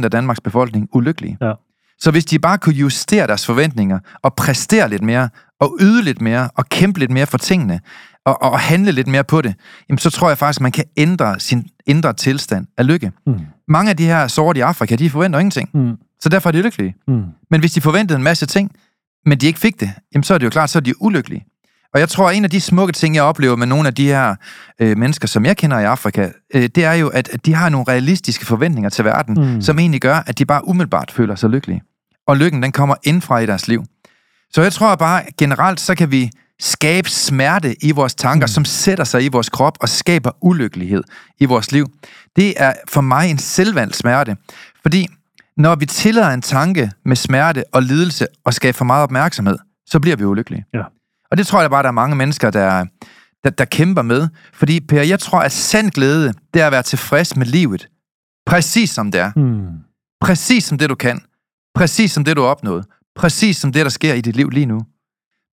[0.00, 1.36] 80% af Danmarks befolkning ulykkelige.
[1.40, 1.52] Ja.
[1.98, 5.28] Så hvis de bare kunne justere deres forventninger, og præstere lidt mere,
[5.60, 7.80] og yde lidt mere, og kæmpe lidt mere for tingene,
[8.26, 9.54] og, og handle lidt mere på det,
[9.88, 13.12] jamen så tror jeg faktisk, at man kan ændre sin indre tilstand af lykke.
[13.26, 13.40] Mm.
[13.68, 15.96] Mange af de her sorte i Afrika, de forventer ingenting, Mm.
[16.24, 16.94] Så derfor er de lykkelige.
[17.08, 17.22] Mm.
[17.50, 18.70] Men hvis de forventede en masse ting,
[19.26, 21.44] men de ikke fik det, jamen så er det jo klart, så er de ulykkelige.
[21.94, 24.06] Og jeg tror, at en af de smukke ting, jeg oplever med nogle af de
[24.06, 24.34] her
[24.78, 27.68] øh, mennesker, som jeg kender i Afrika, øh, det er jo, at, at de har
[27.68, 29.54] nogle realistiske forventninger til verden, Mm.
[29.54, 29.62] mm.
[29.62, 31.82] som egentlig gør, at de bare umiddelbart føler sig lykkelige.
[32.26, 33.84] Og lykken, den kommer indfra i deres liv.
[34.52, 38.52] Så jeg tror bare, generelt, så kan vi skabe smerte i vores tanker, mm.
[38.52, 41.02] som sætter sig i vores krop og skaber ulykkelighed
[41.38, 41.86] i vores liv.
[42.36, 44.36] Det er for mig en selvvalgt smerte,
[44.82, 45.08] fordi
[45.56, 50.00] når vi tillader en tanke med smerte og lidelse og skaber for meget opmærksomhed, så
[50.00, 50.64] bliver vi ulykkelige.
[50.74, 50.82] Ja.
[51.30, 52.84] Og det tror jeg bare, der er mange mennesker, der,
[53.44, 54.28] der, der kæmper med.
[54.52, 57.88] Fordi, Per, jeg tror, at sand glæde, det er at være tilfreds med livet.
[58.46, 59.32] Præcis som det er.
[59.36, 59.66] Mm.
[60.20, 61.20] Præcis som det, du kan.
[61.74, 62.86] Præcis som det, du har opnået.
[63.16, 64.80] Præcis som det, der sker i dit liv lige nu.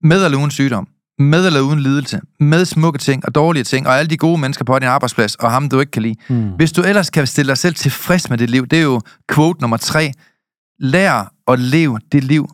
[0.03, 0.89] Med eller uden sygdom.
[1.23, 2.21] Med eller uden lidelse.
[2.41, 3.87] Med smukke ting og dårlige ting.
[3.87, 5.35] Og alle de gode mennesker på din arbejdsplads.
[5.35, 6.15] Og ham, du ikke kan lide.
[6.29, 6.51] Mm.
[6.57, 9.01] Hvis du ellers kan stille dig selv tilfreds med dit liv, det er jo
[9.33, 10.13] quote nummer tre.
[10.79, 12.49] Lær at leve dit liv.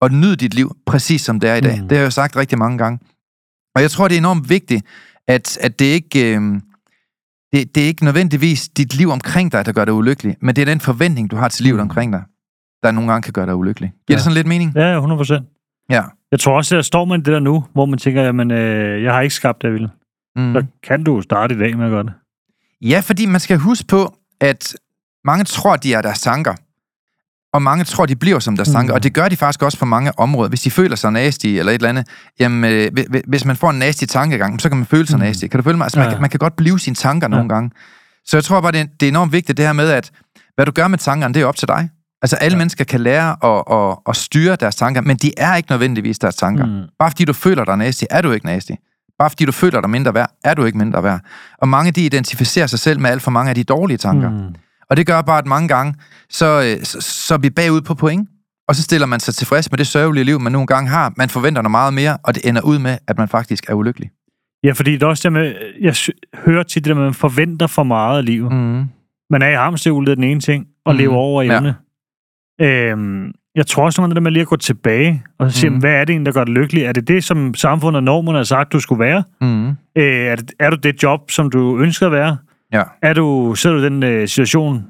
[0.00, 1.76] Og nyd dit liv, præcis som det er i dag.
[1.82, 1.88] Mm.
[1.88, 2.98] Det har jeg jo sagt rigtig mange gange.
[3.76, 4.86] Og jeg tror, det er enormt vigtigt,
[5.28, 6.36] at, at det ikke...
[6.36, 6.60] Øh,
[7.52, 10.62] det, det er ikke nødvendigvis dit liv omkring dig, der gør dig ulykkelig, men det
[10.62, 11.80] er den forventning, du har til livet Mm.
[11.82, 12.22] omkring dig,
[12.82, 13.90] der nogle gange kan gøre dig ulykkelig.
[13.90, 14.14] Giver Ja.
[14.14, 14.72] det sådan lidt mening?
[14.76, 15.46] Ja, ja, 100 procent.
[15.90, 16.02] Ja.
[16.32, 19.02] Jeg tror også, at der står man det der nu, hvor man tænker, jamen, øh,
[19.02, 19.90] jeg har ikke skabt det, jeg ville.
[20.36, 20.54] Mm.
[20.54, 22.12] Så kan du starte i dag med at gøre det.
[22.82, 24.74] Ja, fordi man skal huske på, at
[25.24, 26.54] mange tror, de er deres tanker.
[27.52, 28.72] Og mange tror, de bliver som deres Mm.
[28.74, 28.94] tanker.
[28.94, 30.48] Og det gør de faktisk også på mange områder.
[30.48, 32.08] Hvis de føler sig nasty eller et eller andet.
[32.40, 35.18] Jamen, øh, hvi- hvi- hvis man får en nasty tankegang, så kan man føle sig
[35.18, 35.24] Mm.
[35.24, 35.46] nasty.
[35.46, 35.84] Kan du følge mig?
[35.84, 36.14] Altså, man, Ja, ja.
[36.14, 37.30] kan, man kan godt blive sine tanker Ja.
[37.30, 37.70] nogle gange.
[38.24, 40.10] Så jeg tror bare, det er, det er enormt vigtigt det her med, at
[40.54, 41.88] hvad du gør med tankerne, det er op til dig.
[42.22, 42.58] Altså, alle Ja.
[42.58, 46.34] mennesker kan lære at, at, at styre deres tanker, men de er ikke nødvendigvis deres
[46.36, 46.66] tanker.
[46.66, 46.82] Mm.
[46.98, 48.72] Bare fordi du føler dig nasty, er du ikke nasty.
[49.18, 51.20] Bare fordi du føler dig mindre værd, er du ikke mindre værd.
[51.58, 54.30] Og mange de identificerer sig selv med alt for mange af de dårlige tanker.
[54.30, 54.54] Mm.
[54.90, 55.94] Og det gør bare, at mange gange,
[56.30, 56.46] så,
[56.78, 58.28] øh, så, så er vi bagud på point.
[58.68, 61.12] Og så stiller man sig tilfreds med det sørgelige liv, man nogle gange har.
[61.16, 64.10] Man forventer noget meget mere, og det ender ud med, at man faktisk er ulykkelig.
[64.64, 65.94] Ja, fordi det er også det med, jeg
[66.44, 68.52] hører tit det der med, at man forventer for meget af livet.
[68.52, 68.84] Mm.
[69.30, 70.98] Man er i hamsterhjulet den ene ting, og Mm.
[70.98, 71.72] lever over Ja.
[72.60, 75.60] Øhm, jeg tror også, noget af det der med lige at gå tilbage og så
[75.60, 75.78] sige, mm.
[75.78, 76.82] hvad er det egentlig, der gør dig lykkelig?
[76.82, 79.24] Er det det, som samfundet og normerne har sagt, du skulle være?
[79.40, 79.68] Mm.
[79.68, 82.36] Øh, er, det, er du det job, som du ønsker at være?
[82.72, 82.82] Ja.
[83.02, 84.84] Er du, sidder du i den øh, situation,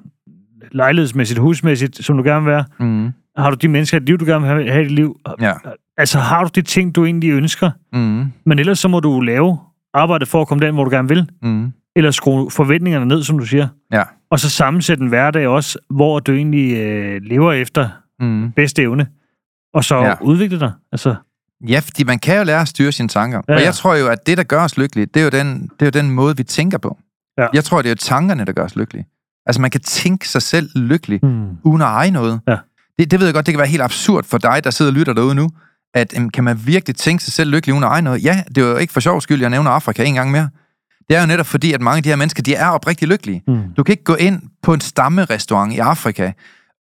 [0.73, 2.65] lejlighedsmæssigt, husmæssigt, som du gerne vil være?
[2.81, 3.13] Mm.
[3.37, 5.21] Har du de mennesker i dit liv, du gerne vil have, i dit liv?
[5.41, 5.53] Ja.
[5.97, 7.71] Altså, har du de ting, du egentlig ønsker?
[7.93, 8.25] Mm.
[8.47, 9.59] Men ellers så må du lave
[9.95, 11.29] arbejde for at komme den, hvor du gerne vil.
[11.43, 11.73] Mm.
[11.97, 13.69] Eller skrue forventningerne ned, som du siger.
[13.93, 14.03] Ja.
[14.31, 17.89] Og så sammensætte en hverdag også, hvor du egentlig øh, lever efter
[18.21, 18.53] Mm.
[18.53, 19.07] bedste evne.
[19.75, 20.15] Og så Ja.
[20.21, 20.73] udvikle dig.
[20.93, 21.15] Altså,
[21.69, 23.41] Ja, fordi man kan jo lære at styre sine tanker.
[23.49, 25.31] Ja, Ja, Og jeg tror jo, at det, der gør os lykkelige, det er jo
[25.31, 26.99] den, det er jo den måde, vi tænker på.
[27.39, 27.47] Ja.
[27.55, 29.07] Jeg tror, det er jo tankerne, der gør os lykkelige.
[29.47, 31.49] Altså, man kan tænke sig selv lykkelig, hmm.
[31.65, 32.41] uden at eje noget.
[32.49, 32.57] Ja.
[32.99, 34.95] Det, det ved jeg godt, det kan være helt absurd for dig, der sidder og
[34.95, 35.51] lytter derude nu,
[35.95, 38.25] at jamen, kan man virkelig tænke sig selv lykkelig uden at eje noget?
[38.25, 40.49] Ja, det er jo ikke for sjov skyld, jeg nævner Afrika en gang mere.
[41.09, 43.43] Det er jo netop fordi, at mange af de her mennesker, de er oprigtigt lykkelige.
[43.47, 43.61] Hmm.
[43.77, 46.33] Du kan ikke gå ind på en stammerestaurant i Afrika,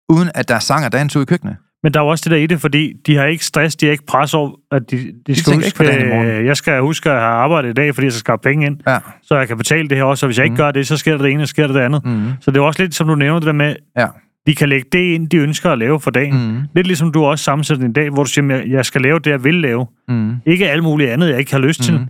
[0.08, 1.56] uden at der er sang og dans ude i køkkenet.
[1.82, 3.86] Men der er jo også det der i det, fordi de har ikke stress, de
[3.86, 7.10] har ikke pres over, at de, de, skal ikke på huske, øh, jeg skal huske
[7.10, 8.98] at have arbejdet i dag, fordi jeg skal skaffe penge ind, Ja.
[9.22, 10.56] så jeg kan betale det her også, og hvis jeg ikke Mm.
[10.56, 12.04] gør det, så sker der det ene, og sker der det andet.
[12.04, 12.28] Mm.
[12.40, 14.06] Så det er også lidt, som du nævner det der med, Ja.
[14.46, 16.52] de kan lægge det ind, de ønsker at lave for dagen.
[16.52, 16.60] Mm.
[16.74, 19.30] Lidt ligesom du også sammensætter en dag, hvor du siger, at jeg skal lave det,
[19.30, 19.86] jeg vil lave.
[20.08, 20.32] Mm.
[20.46, 22.06] Ikke alt muligt andet, jeg ikke har lyst til.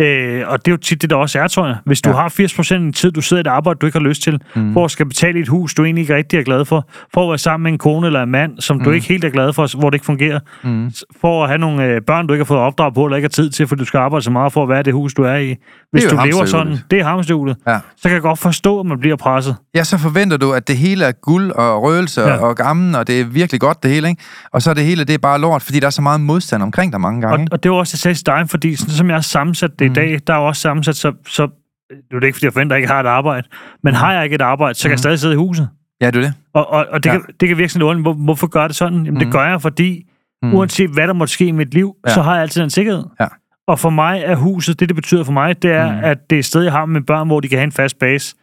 [0.00, 1.76] Øh, og det er jo tit det, der også er, tror jeg.
[1.86, 2.16] Hvis du Ja.
[2.16, 4.40] har 80% af din tid, du sidder i et arbejde, du ikke har lyst til,
[4.54, 4.72] Mm.
[4.72, 7.28] for at skal betale et hus, du egentlig ikke rigtig er glad for, for at
[7.28, 8.84] være sammen med en kone eller en mand, som mm.
[8.84, 10.90] du ikke helt er glad for, hvor det ikke fungerer, Mm.
[11.20, 13.30] for at have nogle øh, børn, du ikke har fået opdrag på, eller ikke har
[13.30, 15.34] tid til, fordi du skal arbejde så meget for at være det hus, du er
[15.36, 15.54] i.
[15.92, 17.78] Hvis jo du lever sådan, det er hamsterhjulet, Ja.
[17.96, 19.56] så kan jeg godt forstå, at man bliver presset.
[19.74, 22.36] Ja, så forventer du, at det hele er guld og røgelse ja.
[22.36, 24.22] Og gammen, og det er virkelig godt det hele, ikke?
[24.52, 26.62] Og så er det hele, det er bare lort, fordi der er så meget modstand
[26.62, 27.52] omkring dig mange gange, Og, ikke?
[27.52, 29.87] og det var også jeg sagde til dig, fordi sådan, som jeg har sammensat det.
[29.90, 31.46] I dag, der er jo også sammensat, så, så
[31.90, 33.48] det er det ikke, fordi jeg forventer, at jeg ikke har et arbejde,
[33.82, 34.98] men har jeg ikke et arbejde, så kan jeg Mm.
[34.98, 35.68] stadig sidde i huset.
[36.00, 36.34] Ja, det er det.
[36.54, 37.14] Og, og, og det, Ja.
[37.18, 38.04] kan, det kan virke sådan lidt.
[38.04, 38.94] Hvor, hvorfor gør det sådan?
[38.98, 39.18] Jamen, mm.
[39.18, 40.04] Det gør jeg, fordi
[40.42, 40.54] Mm.
[40.54, 42.14] uanset hvad der måtte ske i mit liv, Ja.
[42.14, 43.04] så har jeg altid en sikkerhed.
[43.20, 43.26] Ja.
[43.68, 45.98] Og for mig er huset, det det betyder for mig, det er, Mm.
[46.04, 47.98] at det er et sted, jeg har med børn, hvor de kan have en fast
[47.98, 48.34] base.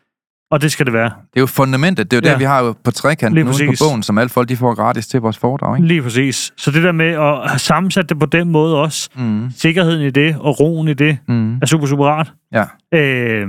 [0.52, 1.04] Og det skal det være.
[1.06, 2.12] Det er jo fundamentet.
[2.12, 2.30] Det er jo ja.
[2.30, 2.34] Ja.
[2.34, 3.80] det, vi har jo på trekanten nu på præcis.
[3.82, 5.88] bogen, som alle folk de får gratis til vores foredrag, ikke?
[5.88, 6.54] Lige præcis.
[6.58, 9.48] Så det der med at have sammensat det på den måde også, Mm.
[9.58, 11.56] sikkerheden i det og roen i det, Mm.
[11.62, 12.34] er super, super rart.
[12.54, 12.64] Ja.
[13.00, 13.48] Øh,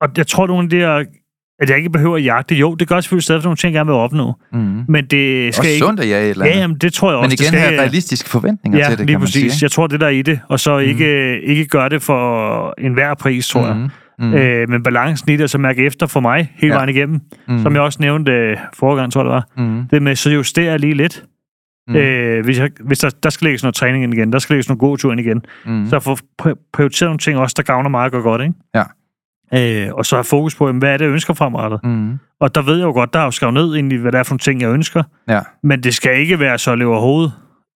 [0.00, 1.04] og jeg tror, nogle af de der,
[1.60, 2.54] at jeg ikke behøver at jagte.
[2.54, 4.34] Jo, det gør selvfølgelig stadig for nogle ting, jeg gerne vil opnå.
[4.52, 4.84] Mm.
[4.88, 5.78] Men det skal Også ikke...
[5.84, 6.62] sundt at jage et eller Ja, andet.
[6.62, 7.24] jamen, det tror jeg også.
[7.24, 9.52] Men det igen skal, have realistiske forventninger ja, til det, lige kan man præcis.
[9.52, 9.64] sige.
[9.64, 10.40] Jeg tror, det der er i det.
[10.48, 13.88] Og så ikke, ikke gøre det for enhver pris, tror jeg.
[14.18, 14.34] Mm.
[14.34, 16.76] Øh, men balancen i det, så mærke efter for mig, hele Ja.
[16.78, 17.58] vejen igennem, Mm.
[17.62, 19.88] som jeg også nævnte øh, forrige gang, tror jeg det var, Mm.
[19.90, 21.24] det med, så justerer lige lidt.
[21.88, 21.96] Mm.
[21.96, 24.68] Øh, hvis, jeg, hvis der, der skal lægges noget træning ind igen, der skal lægges
[24.68, 25.86] noget god tur ind igen, Mm.
[25.86, 28.54] så få pr- prioriteret nogle ting også, der gavner mig og går godt, ikke?
[28.74, 28.82] Ja.
[29.54, 31.80] Øh, og så have fokus på, jamen, hvad er det, jeg ønsker fremadrettet?
[31.84, 32.18] Mm.
[32.40, 34.22] Og der ved jeg jo godt, der er jo skrevet ned egentlig, hvad det er
[34.22, 35.02] for nogle ting, jeg ønsker.
[35.28, 35.40] Ja.
[35.62, 37.28] Men det skal ikke være så, at jeg lever hoved,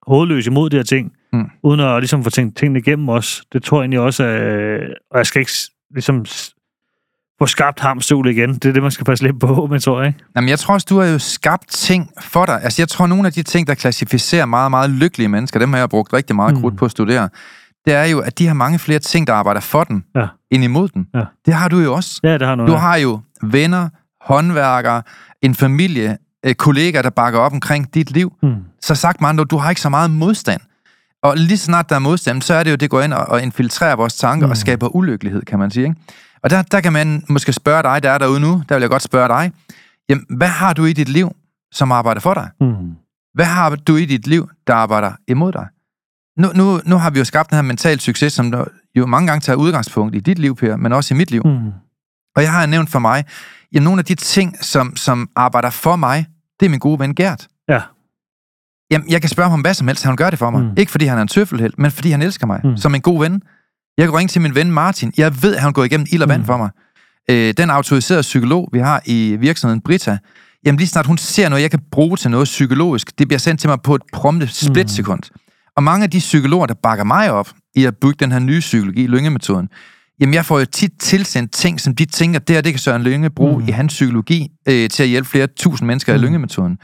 [0.06, 1.50] hovedløs imod de her ting, Mm.
[1.62, 3.46] uden at ligesom få tænkt tingene igennem også.
[3.52, 5.52] Det tror jeg egentlig også, øh, og jeg skal ikke
[5.94, 6.24] ligesom
[7.38, 8.54] få skabt hamstol igen.
[8.54, 10.14] Det er det, man skal passe lidt på, men tror jeg.
[10.36, 12.62] Jamen, jeg tror også, du har jo skabt ting for dig.
[12.62, 15.78] Altså, jeg tror, nogle af de ting, der klassificerer meget, meget lykkelige mennesker, dem har
[15.78, 16.60] jeg brugt rigtig meget Mm.
[16.60, 17.28] krudt på at studere,
[17.84, 20.26] det er jo, at de har mange flere ting, der arbejder for dem, Ja.
[20.50, 21.06] end imod dem.
[21.14, 21.22] Ja.
[21.46, 22.20] Det har du jo også.
[22.22, 22.70] Ja, det har noget.
[22.72, 23.88] Du har jo venner,
[24.20, 25.02] håndværkere,
[25.42, 28.32] en familie, øh, kollegaer, der bakker op omkring dit liv.
[28.42, 28.54] Mm.
[28.82, 30.60] Så sagt med andre, du har ikke så meget modstand.
[31.22, 33.26] Og lige så snart der er modstand, så er det jo, det går ind og,
[33.26, 34.50] og infiltrerer vores tanker mm.
[34.50, 35.84] og skaber ulykkelighed, kan man sige.
[35.84, 36.00] Ikke?
[36.42, 38.90] Og der, der kan man måske spørge dig, der er derude nu, der vil jeg
[38.90, 39.52] godt spørge dig,
[40.08, 41.36] jamen, hvad har du i dit liv,
[41.72, 42.50] som arbejder for dig?
[42.60, 42.96] Mm.
[43.34, 45.66] Hvad har du i dit liv, der arbejder imod dig?
[46.36, 48.64] Nu, nu, nu har vi jo skabt den her mental succes, som der
[48.94, 51.42] jo mange gange tager udgangspunkt i dit liv, Per, men også i mit liv.
[51.44, 51.72] Mm.
[52.36, 53.24] Og jeg har nævnt for mig,
[53.72, 56.26] jamen nogle af de ting, som, som arbejder for mig,
[56.60, 57.48] det er min gode ven Gert.
[57.68, 57.80] Ja.
[58.90, 60.62] Jamen, jeg kan spørge ham om hvad som helst, han gør det for mig.
[60.62, 60.70] Mm.
[60.76, 62.76] Ikke fordi han er en tøffelhelt, men fordi han elsker mig, mm.
[62.76, 63.42] Som en god ven.
[63.98, 65.12] Jeg kan ringe til min ven Martin.
[65.18, 66.46] Jeg ved, at han går igennem ild og vand mm.
[66.46, 66.70] For mig.
[67.30, 70.18] Øh, den autoriserede psykolog, vi har i virksomheden Brita,
[70.66, 73.60] jamen lige snart hun ser noget, jeg kan bruge til noget psykologisk, det bliver sendt
[73.60, 75.20] til mig på et prompte splitsekund.
[75.30, 75.40] Mm.
[75.76, 78.60] Og mange af de psykologer, der bakker mig op i at bygge den her nye
[78.60, 79.68] psykologi, lyngemetoden,
[80.20, 83.02] jamen jeg får jo tit tilsendt ting, som de tænker, det her, det kan Søren
[83.02, 83.68] Lynge bruge mm.
[83.68, 86.22] I hans psykologi øh, til at hjælpe flere tusind mennesker mm.
[86.22, 86.78] i lyngemetoden.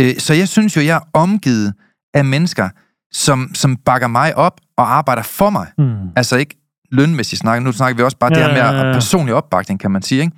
[0.00, 1.74] Øh, så jeg synes jo, jeg er omgivet
[2.14, 2.68] af mennesker,
[3.12, 5.66] som, som bakker mig op og arbejder for mig.
[5.78, 5.96] Mm.
[6.16, 6.56] Altså ikke
[6.92, 7.64] lønmæssigt snakke.
[7.64, 8.92] Nu snakker vi også bare ja, det her med Ja, ja, ja.
[8.92, 10.20] personlig opbakning, kan man sige.
[10.20, 10.36] Ikke?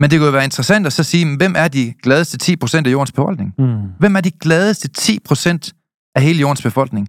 [0.00, 2.92] Men det kunne jo være interessant at så sige, hvem er de gladeste 10% af
[2.92, 3.54] jordens befolkning?
[3.58, 3.76] Mm.
[3.98, 5.70] Hvem er de gladeste 10%
[6.14, 7.08] af hele jordens befolkning?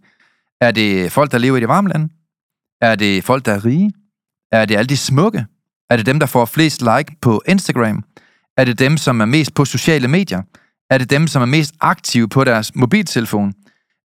[0.61, 2.09] Er det folk, der lever i de varme lande?
[2.81, 3.91] Er det folk, der er rige?
[4.51, 5.45] Er det alle de smukke?
[5.89, 8.03] Er det dem, der får flest like på Instagram?
[8.57, 10.41] Er det dem, som er mest på sociale medier?
[10.89, 13.53] Er det dem, som er mest aktive på deres mobiltelefon?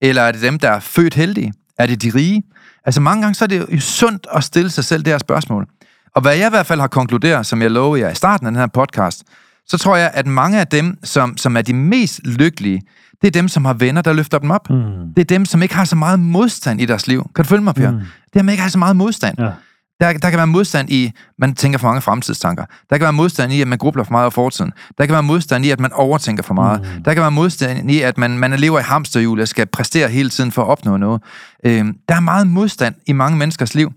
[0.02, 1.54] Eller er det dem, der er født heldige?
[1.80, 2.44] Er det de rige?
[2.86, 5.68] Altså mange gange så er det jo sundt at stille sig selv det her spørgsmål.
[6.16, 8.52] Og hvad jeg i hvert fald har konkluderet, som jeg lovede jer i starten af
[8.52, 9.24] den her podcast,
[9.68, 12.82] så tror jeg, at mange af dem, som, som er de mest lykkelige,
[13.22, 14.70] det er dem, som har venner, der løfter dem op.
[14.70, 15.14] Mm.
[15.16, 17.30] Det er dem, som ikke har så meget modstand i deres liv.
[17.36, 17.92] Kan du følge mig, Per?
[17.92, 17.98] Mm.
[17.98, 19.40] Det er dem, ikke har så meget modstand.
[19.40, 19.50] Ja.
[20.00, 22.66] Der, der kan være modstand i, man tænker for mange fremtidstanker.
[22.90, 24.72] Der kan være modstand i, at man grubler for meget af fortiden.
[24.98, 26.82] Der kan være modstand i, at man overtænker for meget.
[26.82, 27.04] Mm.
[27.04, 30.30] Der kan være modstand i, at man, man lever i hamsterhjul og skal præstere hele
[30.30, 31.22] tiden for at opnå noget.
[31.66, 33.92] Øh, der er meget modstand i mange menneskers liv.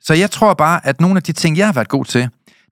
[0.00, 2.28] Så jeg tror bare, at nogle af de ting, jeg har været god til,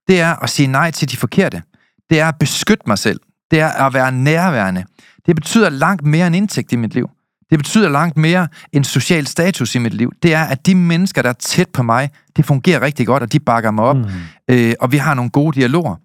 [0.09, 1.63] det er at sige nej til de forkerte.
[2.11, 3.21] Det er at beskytte mig selv.
[3.51, 4.85] Det er at være nærværende.
[5.27, 7.11] Det betyder langt mere end indtægt i mit liv.
[7.51, 10.13] Det betyder langt mere end social status i mit liv.
[10.23, 13.33] Det er, at de mennesker, der er tæt på mig, det fungerer rigtig godt, og
[13.33, 14.05] de bakker mig op, mm.
[14.51, 15.97] øh, og vi har nogle gode dialoger.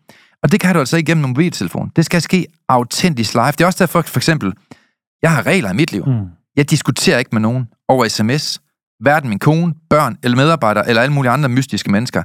[0.44, 1.92] Og det kan du altså ikke gennem en mobiltelefon.
[1.96, 3.46] Det skal ske autentisk live.
[3.46, 4.54] Det er også derfor, for eksempel,
[5.22, 6.04] jeg har regler i mit liv.
[6.08, 6.26] Mm.
[6.56, 8.62] Jeg diskuterer ikke med nogen over sms.
[9.00, 12.24] Hverken min kone, børn eller medarbejdere, eller alle mulige andre mystiske mennesker.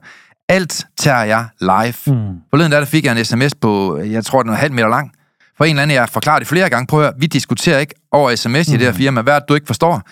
[0.48, 2.16] Alt tager jeg live.
[2.16, 2.36] Mm.
[2.50, 5.12] Forleden der, der fik jeg en sms på, jeg tror, den er halv meter lang,
[5.60, 6.86] for en eller anden, jeg har forklaret det flere gange.
[6.86, 8.74] Prøv at høre, vi diskuterer ikke over sms mm.
[8.74, 8.96] i det her mm.
[8.96, 10.02] firma, hvad du ikke forstår.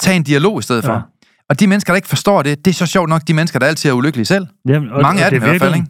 [0.00, 0.92] Tag en dialog i stedet for.
[0.92, 1.00] Ja.
[1.48, 3.66] Og de mennesker, der ikke forstår det, det er så sjovt nok de mennesker, der
[3.66, 4.46] altid er ulykkelige selv.
[4.68, 5.86] Jamen, og, Mange og af dem i hvert fald, ikke?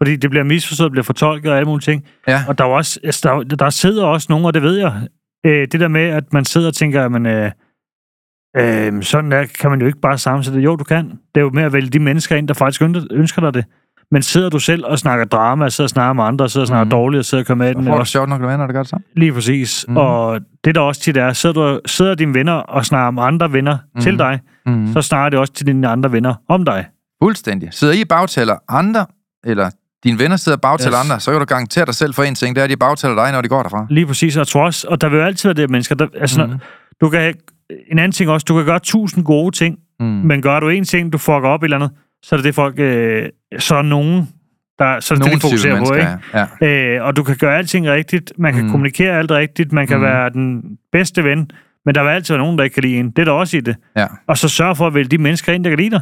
[0.00, 2.04] Fordi det bliver misforstået, bliver fortolket og alle mulige ting.
[2.28, 2.44] Ja.
[2.48, 5.08] Og der, er også, altså, der, der sidder også nogen, og det ved jeg,
[5.46, 7.50] øh, det der med, at man sidder og tænker, at man, øh,
[8.56, 10.60] øh, sådan der kan man jo ikke bare sammensætte.
[10.60, 11.04] Jo, du kan.
[11.04, 13.64] Det er jo med at vælge de mennesker ind, der faktisk ønsker dig det.
[14.12, 16.84] Men sidder du selv og snakker drama, sidder og snakker med andre, sidder og snakker
[16.84, 16.90] mm.
[16.90, 17.84] dårligt, og sidder og kører med den.
[17.84, 19.04] Får du sjovt nok venner, der gør det samme?
[19.16, 19.84] Lige præcis.
[19.88, 19.96] Mm.
[19.96, 23.52] Og det der også tit er, sidder, du, sidder dine venner og snakker med andre
[23.52, 24.00] venner mm.
[24.00, 24.92] til dig, mm.
[24.92, 26.86] så snakker det også til dine andre venner om dig.
[27.22, 27.68] Fuldstændig.
[27.72, 29.06] Sidder I bagtaler andre,
[29.44, 29.70] eller
[30.04, 31.10] dine venner sidder og bagtaler yes.
[31.10, 33.14] andre, så kan du garantere dig selv for en ting, det er, at de bagtaler
[33.14, 33.86] dig, når de går derfra.
[33.90, 36.06] Lige præcis, og jeg tror også, og der vil jo altid være det mennesker, der,
[36.20, 36.52] altså, mm.
[37.00, 37.34] du kan,
[37.92, 40.06] en anden ting også, du kan gøre tusind gode ting, mm.
[40.06, 41.90] men gør du en ting, du fucker op et eller andet,
[42.22, 44.28] så er det det folk, øh, så er nogen,
[44.78, 46.18] der, så er det det, de fokuserer på, ikke?
[46.62, 46.96] Ja.
[46.96, 48.70] Øh, og du kan gøre alting rigtigt, man kan mm.
[48.70, 50.02] kommunikere alt rigtigt, man kan mm.
[50.02, 50.62] være den
[50.92, 51.50] bedste ven,
[51.86, 53.10] men der vil altid være nogen, der ikke kan lide en.
[53.10, 53.76] Det er der også i det.
[53.96, 54.06] Ja.
[54.26, 56.00] Og så sørg for at vælge de mennesker ind, der kan lide dig.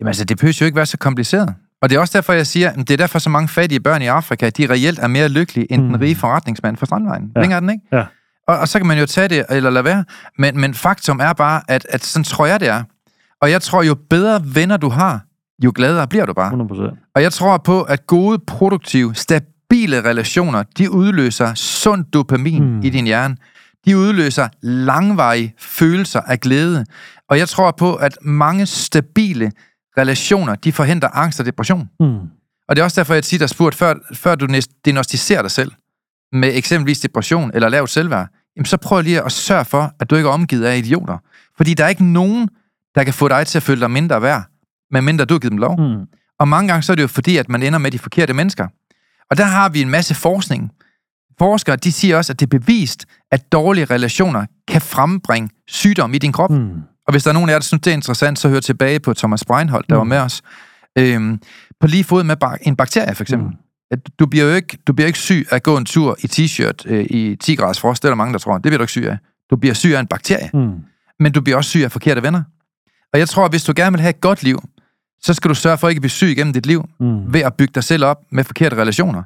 [0.00, 1.54] Jamen altså, det behøver jo ikke være så kompliceret.
[1.82, 4.02] Og det er også derfor, jeg siger, at det er derfor, så mange fattige børn
[4.02, 5.88] i Afrika, de reelt er mere lykkelige end mm.
[5.88, 7.32] den rige forretningsmand fra Strandvejen.
[7.36, 7.40] Ja.
[7.40, 7.84] Længere er den, ikke?
[7.92, 8.04] Ja.
[8.48, 10.04] Og, og så kan man jo tage det, eller lade være.
[10.38, 12.82] Men, men faktum er bare, at, at sådan tror jeg, det er.
[13.40, 15.20] Og jeg tror, jo bedre venner du har,
[15.64, 16.52] jo gladere bliver du bare.
[16.52, 17.12] 100%.
[17.14, 22.82] Og jeg tror på, at gode, produktive, stabile relationer, de udløser sund dopamin mm.
[22.82, 23.36] i din hjerne.
[23.84, 26.84] De udløser langvarige følelser af glæde.
[27.28, 29.52] Og jeg tror på, at mange stabile
[29.98, 31.88] relationer, de forhindrer angst og depression.
[32.00, 32.18] Mm.
[32.68, 34.46] Og det er også derfor, jeg siger dig spurgt, før, før du
[34.84, 35.72] diagnostiserer dig selv
[36.32, 40.16] med eksempelvis depression eller lavt selvværd, jamen så prøv lige at sørge for, at du
[40.16, 41.18] ikke er omgivet af idioter.
[41.56, 42.48] Fordi der er ikke nogen,
[42.94, 44.44] der kan få dig til at føle dig mindre værd
[44.92, 45.80] medmindre du har givet dem lov.
[45.80, 46.06] Mm.
[46.38, 48.68] Og mange gange så er det jo fordi, at man ender med de forkerte mennesker.
[49.30, 50.70] Og der har vi en masse forskning.
[51.38, 56.18] Forskere, de siger også, at det er bevist, at dårlige relationer kan frembringe sygdom i
[56.18, 56.50] din krop.
[56.50, 56.70] Mm.
[57.06, 59.00] Og hvis der er nogen af jer, der synes, det er interessant, så hør tilbage
[59.00, 59.98] på Thomas Breinholt, der mm.
[59.98, 60.42] var med os.
[60.98, 61.40] Øhm,
[61.80, 63.48] på lige fod med en bakterie, for eksempel.
[63.48, 63.98] Mm.
[64.18, 66.82] Du bliver jo ikke, du bliver ikke syg af at gå en tur i t-shirt
[66.86, 68.02] øh, i 10 graders frost.
[68.02, 68.54] Det er der mange, der tror.
[68.54, 69.18] Det bliver du ikke syg af.
[69.50, 70.50] Du bliver syg af en bakterie.
[70.54, 70.72] Mm.
[71.20, 72.42] Men du bliver også syg af forkerte venner.
[73.12, 74.62] Og jeg tror, at hvis du gerne vil have et godt liv,
[75.22, 77.32] så skal du sørge for ikke at blive syg igennem dit liv, mm.
[77.32, 79.22] ved at bygge dig selv op med forkerte relationer.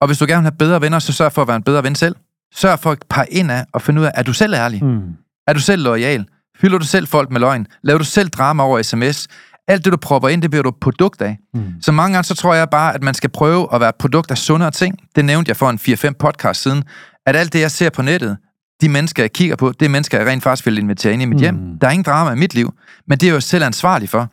[0.00, 1.82] Og hvis du gerne vil have bedre venner, så sørg for at være en bedre
[1.82, 2.16] ven selv.
[2.54, 4.84] Sørg for at pege ind af og finde ud af, er du selv ærlig?
[4.84, 5.00] Mm.
[5.46, 6.26] Er du selv lojal?
[6.60, 7.66] Fylder du selv folk med løgn?
[7.82, 9.28] Laver du selv drama over sms?
[9.68, 11.38] Alt det, du propper ind, det bliver du produkt af.
[11.54, 11.72] Mm.
[11.80, 14.38] Så mange gange, så tror jeg bare, at man skal prøve at være produkt af
[14.38, 14.98] sundere ting.
[15.16, 16.84] Det nævnte jeg for en 4-5 podcast siden.
[17.26, 18.36] At alt det, jeg ser på nettet,
[18.80, 21.24] de mennesker, jeg kigger på, det er mennesker, jeg rent faktisk vil invitere ind i
[21.24, 21.40] mit mm.
[21.40, 21.78] hjem.
[21.80, 22.74] Der er ingen drama i mit liv,
[23.08, 24.28] men det er jeg jo selv ansvarlig for.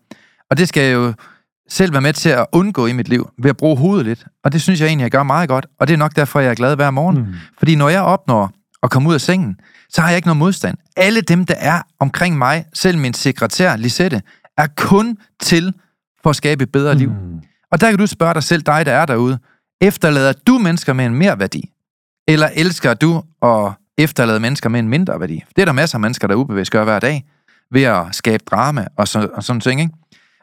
[0.50, 1.14] Og det skal jeg jo
[1.70, 4.26] selv være med til at undgå i mit liv, ved at bruge hovedet lidt.
[4.44, 5.66] Og det synes jeg egentlig, jeg gør meget godt.
[5.80, 7.18] Og det er nok derfor, jeg er glad hver morgen.
[7.18, 7.34] Mm.
[7.58, 8.52] Fordi når jeg opnår
[8.84, 9.56] at komme ud af sengen,
[9.90, 10.78] så har jeg ikke noget modstand.
[10.98, 14.22] Alle dem, der er omkring mig, selv min sekretær, Lisette,
[14.58, 15.74] er kun til
[16.24, 17.00] for at skabe et bedre mm.
[17.00, 17.12] liv.
[17.72, 19.40] Og der kan du spørge dig selv, dig der er derude,
[19.82, 21.70] efterlader du mennesker med en mere værdi?
[22.28, 25.44] Eller elsker du at efterlade mennesker med en mindre værdi?
[25.56, 27.24] Det er der masser af mennesker, der ubevidst gør hver dag,
[27.72, 29.94] ved at skabe drama og, så, og sådan ting, ikke?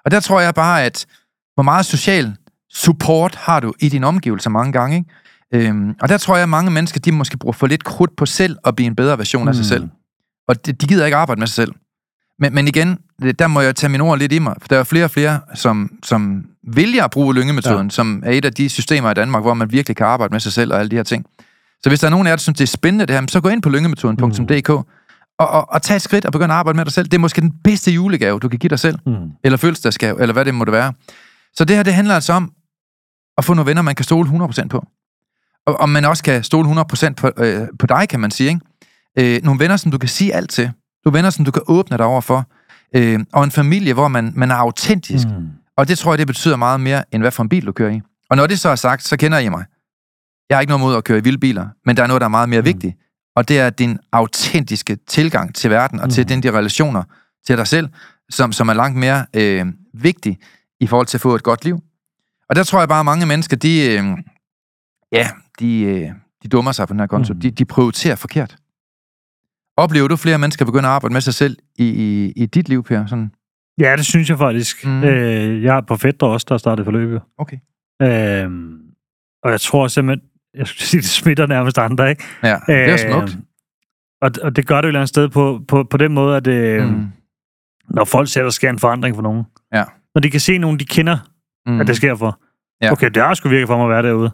[0.05, 1.07] Og der tror jeg bare, at
[1.55, 2.37] hvor meget social
[2.73, 5.69] support har du i din omgivelser mange gange, ikke?
[5.69, 8.27] Øhm, og der tror jeg, at mange mennesker, de måske bruger for lidt krudt på
[8.27, 9.49] selv at blive en bedre version mm.
[9.49, 9.69] af sig mm.
[9.69, 9.89] selv.
[10.49, 11.73] Og de, de gider ikke arbejde med sig selv.
[12.39, 12.99] Men, men igen,
[13.39, 15.41] der må jeg tage mine ord lidt i mig, for der er flere og flere,
[15.55, 16.45] som, som
[16.75, 17.91] vælger at bruge lyngemetoden, ja.
[17.91, 20.53] som er et af de systemer i Danmark, hvor man virkelig kan arbejde med sig
[20.53, 21.27] selv og alle de her ting.
[21.83, 23.41] Så hvis der er nogen af jer, der synes, det er spændende det her, så
[23.41, 24.87] gå ind på lyngemetoden.dk
[25.41, 27.07] og, og, og tag et skridt og begynd at arbejde med dig selv.
[27.09, 28.99] Det er måske den bedste julegave, du kan give dig selv.
[29.07, 29.17] Mm.
[29.45, 30.93] Eller fødselsdagsgave, eller hvad det måtte være.
[31.55, 32.53] Så det her, det handler altså om
[33.39, 34.87] at få nogle venner, man kan stole 100% på.
[35.67, 38.49] Og, og man også kan stole 100% på, øh, på dig, kan man sige.
[38.49, 39.37] Ikke?
[39.37, 40.71] Øh, nogle venner, som du kan sige alt til.
[41.05, 42.47] Nogle venner, som du kan åbne dig over for.
[42.97, 45.29] Øh, og en familie, hvor man, man er autentisk.
[45.29, 45.49] Mm.
[45.77, 47.93] Og det tror jeg, det betyder meget mere, end hvad for en bil du kører
[47.93, 48.01] i.
[48.31, 49.65] Og når det så er sagt, så kender I mig.
[50.49, 52.25] Jeg har ikke noget mod at køre i vilde biler, men der er noget, der
[52.25, 52.65] er meget mere Mm.
[52.67, 52.97] vigtigt.
[53.37, 56.29] Og det er din autentiske tilgang til verden, og til Mm.
[56.29, 57.03] den, de relationer
[57.47, 57.89] til dig selv,
[58.31, 60.39] som, som er langt mere øh, vigtig
[60.81, 61.81] i forhold til at få et godt liv.
[62.49, 64.05] Og der tror jeg bare, at mange mennesker, de, øh,
[65.13, 65.29] ja,
[65.61, 66.11] de, øh,
[66.43, 67.35] de dummer sig på den her konto.
[67.35, 67.41] Mm.
[67.41, 68.57] De, de prioriterer forkert.
[69.77, 72.83] Oplever du flere mennesker begynde at arbejde med sig selv i, i, i dit liv,
[72.83, 73.07] Per?
[73.07, 73.31] Sådan,
[73.81, 74.87] Ja, det synes jeg faktisk.
[74.87, 75.05] Mm.
[75.05, 77.23] Øh, jeg har på fætter også, der startede forløbet.
[77.39, 77.57] okay.
[78.03, 78.79] Øhm,
[79.43, 82.25] og jeg tror simpelthen, jeg skulle sige, det smitter nærmest andre, ikke?
[82.43, 83.31] Ja, det er smukt.
[83.35, 83.43] Øhm,
[84.23, 86.37] og, og det gør det jo et eller andet sted på, på, på den måde,
[86.37, 87.07] at øh, mm.
[87.91, 89.45] Når folk ser, der sker en forandring for nogen.
[89.75, 89.85] Ja.
[90.15, 91.19] Når de kan se nogen, de kender,
[91.67, 91.81] Mm.
[91.81, 92.41] at det sker for.
[92.83, 92.93] Ja.
[92.93, 94.31] Okay, det har sgu virket for mig at være derude.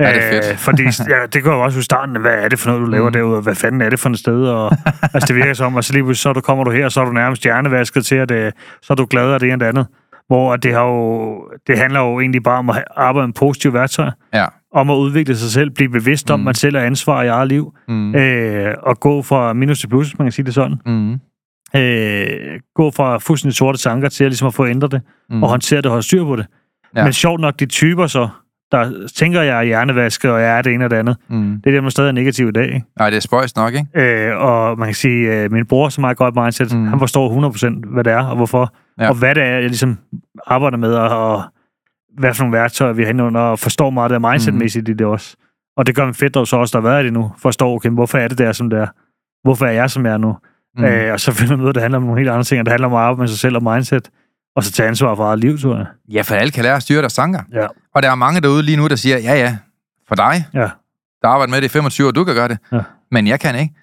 [0.00, 0.52] Ja, det er fedt.
[0.52, 0.82] Øh, fordi
[1.14, 3.12] ja, det går jo også i starten, hvad er det for noget, du laver Mm.
[3.12, 4.44] derude, og hvad fanden er det for et sted?
[4.46, 4.72] Og,
[5.02, 7.12] altså, det virker som, og så lige så du, kommer du her, så er du
[7.12, 9.86] nærmest hjernevasket til, at det, så er du glad af det ene og det andet.
[10.26, 13.72] Hvor at det, har jo, det handler jo egentlig bare om at arbejde med positive
[13.72, 14.46] værktøjer, Ja.
[14.74, 16.44] Om at udvikle sig selv, blive bevidst om, Mm.
[16.44, 18.14] man selv er ansvar i eget liv, Mm.
[18.14, 20.76] øh, og gå fra minus til plus, hvis man kan sige det sådan.
[20.86, 21.12] Mm.
[21.76, 25.00] Øh, gå fra fuldstændig sorte tanker til at, ligesom at få ændret det,
[25.30, 25.42] Mm.
[25.42, 26.46] og håndtere det og holde styr på det.
[26.96, 27.04] Ja.
[27.04, 28.28] Men sjovt nok, de typer så,
[28.72, 31.60] der tænker, jeg er hjernevasket, og jeg er det ene og det andet, Mm.
[31.64, 32.64] det er dem, der stadig er negativ i dag.
[32.66, 32.84] Ikke?
[32.98, 34.26] Nej, det er spøjst nok, ikke?
[34.28, 36.86] Øh, og man kan sige, at min bror, som har et godt mindset, Mm.
[36.86, 38.74] han forstår 100% hvad det er, og hvorfor.
[39.00, 39.08] Ja.
[39.08, 39.98] Og hvad det er, jeg ligesom
[40.46, 41.42] arbejder med, og, og
[42.18, 44.92] hvad for nogle værktøjer vi har inde under, og forstår meget af det mindsetmæssigt i
[44.92, 45.36] det også.
[45.76, 48.18] Og det gør fætter jo så også, der har været det nu, forstår, okay, hvorfor
[48.18, 48.86] er det der, som det er?
[49.44, 50.36] Hvorfor er jeg, som jeg er nu?
[50.76, 50.80] Mm.
[50.82, 50.84] Mm.
[50.84, 52.60] Øh, og så finder man ud af, at det handler om nogle helt andre ting,
[52.60, 54.10] og det handler om at arbejde med sig selv og mindset,
[54.56, 55.86] og så tage ansvar for eget liv, tror jeg.
[56.12, 57.40] Ja, for alle kan lære at styre deres tanker.
[57.52, 57.66] Ja.
[57.94, 59.56] Og der er mange derude lige nu, der siger, ja ja,
[60.08, 60.68] for dig, Ja.
[61.22, 62.58] der arbejder med det i 25 år, du kan gøre det.
[62.72, 62.80] Ja.
[63.10, 63.74] Men jeg kan ikke.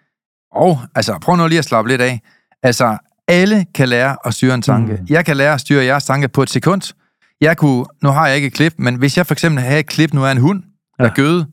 [0.52, 2.22] Og altså, prøv nu lige at slappe lidt af.
[2.64, 4.94] Altså, alle kan lære at styre en tanke.
[4.94, 5.06] Mm.
[5.10, 6.94] Jeg kan lære at styre jeres tanke på et sekund.
[7.42, 9.86] Jeg kunne, nu har jeg ikke et klip, men hvis jeg for eksempel havde et
[9.88, 10.64] klip nu af en hund,
[11.00, 11.12] der Ja.
[11.16, 11.48] gøde,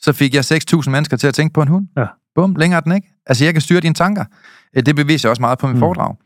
[0.00, 1.86] så fik jeg 6.000 mennesker til at tænke på en hund.
[1.96, 2.04] Ja.
[2.34, 3.08] Bum, længere er den ikke.
[3.26, 4.24] Altså, jeg kan styre dine tanker.
[4.76, 5.80] Øh, Det beviser jeg også meget på min Mm.
[5.80, 6.16] foredrag.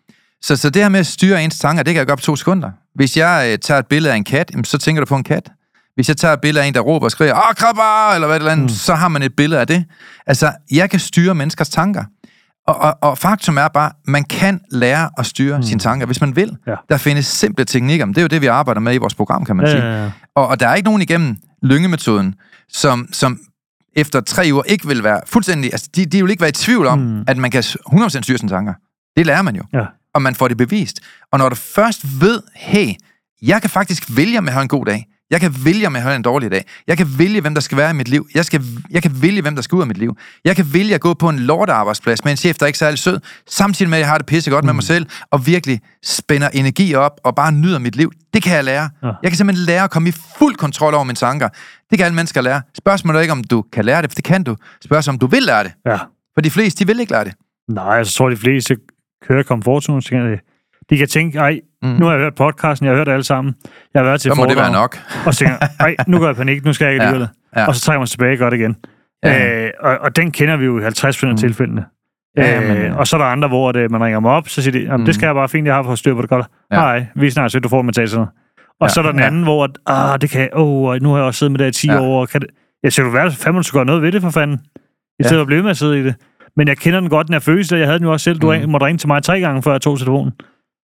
[0.43, 2.37] Så, så det her med at styre ens tanker, det kan jeg gøre på to
[2.37, 2.70] sekunder.
[2.95, 5.24] Hvis jeg øh, tager et billede af en kat, jamen, så tænker du på en
[5.24, 5.53] kat.
[5.95, 8.41] Hvis jeg tager et billede af en, der råber og skriger, åh, krabber, eller hvad
[8.41, 8.62] det er, mm.
[8.62, 8.68] Mm.
[8.68, 9.85] så har man et billede af det.
[10.26, 12.05] Altså, jeg kan styre menneskers tanker.
[12.67, 15.63] Og, og, og faktum er bare, man kan lære at styre mm.
[15.63, 16.57] sine tanker, hvis man vil.
[16.67, 16.75] Ja.
[16.89, 19.45] Der findes simple teknikker, men det er jo det, vi arbejder med i vores program,
[19.45, 19.83] kan man sige.
[19.83, 20.11] Ja, ja, ja.
[20.35, 22.35] Og, og der er ikke nogen igennem lyngemetoden,
[22.69, 23.41] som, som
[23.97, 25.73] efter tre uger ikke vil være fuldstændig...
[25.73, 26.99] Altså, de, de vil ikke være i tvivl om.
[26.99, 27.25] Mm.
[27.27, 28.75] at man kan 100% styre sine tanker.
[29.17, 29.63] Det lærer man jo.
[29.73, 29.85] Ja.
[30.15, 31.01] Og man får det bevist.
[31.33, 32.89] Og når du først ved, hey,
[33.43, 35.07] jeg kan faktisk vælge, om jeg har en god dag.
[35.33, 36.64] Jeg kan vælge, om jeg har en dårlig dag.
[36.87, 38.28] Jeg kan vælge, hvem der skal være i mit liv.
[38.35, 40.16] Jeg, skal, jeg kan vælge, hvem der skal ud af mit liv.
[40.45, 42.78] Jeg kan vælge at gå på en lortearbejdsplads med en chef, der er ikke er
[42.78, 44.66] særlig sød, samtidig med, at jeg har det pisse godt mm.
[44.66, 48.12] med mig selv, og virkelig spænder energi op, og bare nyder mit liv.
[48.35, 48.91] Det kan jeg lære.
[49.03, 49.12] Ja.
[49.22, 51.49] Jeg kan simpelthen lære at komme i fuld kontrol over mine tanker.
[51.91, 52.62] Det kan alle mennesker lære.
[52.74, 54.57] Spørgsmålet er ikke, om du kan lære det, for det kan du.
[54.85, 55.72] Spørgsmålet om du vil lære det.
[55.87, 55.99] ja.
[56.35, 57.35] For de fleste, de vil ikke lære det.
[57.68, 58.76] Nej, jeg tror, de fleste
[59.28, 60.39] kører komfortzone, så kan de,
[60.91, 61.89] de kan tænke, ej, Mm.
[61.89, 63.55] nu har jeg hørt podcasten, jeg har hørt det alle sammen.
[63.95, 64.99] Jeg har været til Så må det være nok.
[65.26, 67.09] Og så tænker, jeg, ej, nu går jeg i panik, nu skal jeg ikke Ja,
[67.09, 67.28] alligevel.
[67.57, 67.66] ja.
[67.66, 68.76] Og så trækker man sig tilbage godt igen.
[69.24, 69.64] Ja.
[69.64, 71.37] Øh, og, og den kender vi jo i 50 af Mm.
[71.37, 71.85] tilfældene.
[72.37, 74.62] Ja, øh, men- og så er der andre, hvor det, man ringer mig op, så
[74.62, 75.05] siger de, Mm.
[75.05, 76.47] det skal jeg bare fint, jeg har for styr på det godt.
[76.72, 76.76] Ja.
[76.76, 76.80] Ja.
[76.83, 78.28] Hej, vi er snart sødt, du får med sådan Og
[78.83, 79.26] Ja, så er der den ja.
[79.26, 81.80] anden, hvor, at, ah, det kan, oh, nu har jeg også siddet med det i
[81.80, 81.95] 10 Ja.
[81.95, 82.01] ja.
[82.01, 82.20] år.
[82.20, 82.49] og Kan det,
[82.83, 84.57] jeg siger, du være fandme, du skal gøre noget ved det, for fanden.
[84.57, 84.68] I
[85.22, 85.28] Ja.
[85.28, 86.14] stedet for at blive med at sidde i det.
[86.57, 87.76] Men jeg kender den godt, den her følelse.
[87.76, 88.39] Jeg havde den jo også selv.
[88.39, 88.70] Du mm.
[88.70, 90.33] måtte ringe til mig tre gange, før jeg tog telefonen.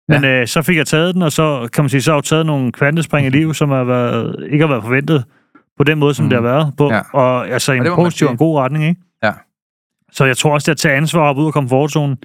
[0.10, 0.42] Men ja.
[0.42, 2.46] øh, så fik jeg taget den, og så kan man sige, så har jeg taget
[2.46, 5.24] nogle kvantespring i livet, som har været, ikke har været forventet
[5.78, 6.30] på den måde, som Mm.
[6.30, 6.92] det har været på.
[6.94, 7.02] Ja.
[7.14, 9.02] Og altså i det en positiv og en god retning, ikke?
[9.24, 9.32] Ja.
[10.12, 12.18] Så jeg tror også, at at tage ansvar op ud af komfortzonen,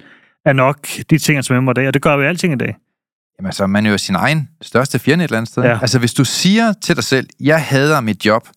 [0.45, 1.87] er nok de ting, som jeg mig i dag.
[1.87, 2.75] Og det gør vi alting i dag.
[3.39, 5.63] Jamen altså, man er jo sin egen største fjende et eller andet sted.
[5.63, 5.77] Ja.
[5.81, 8.47] Altså, hvis du siger til dig selv, jeg hader mit job,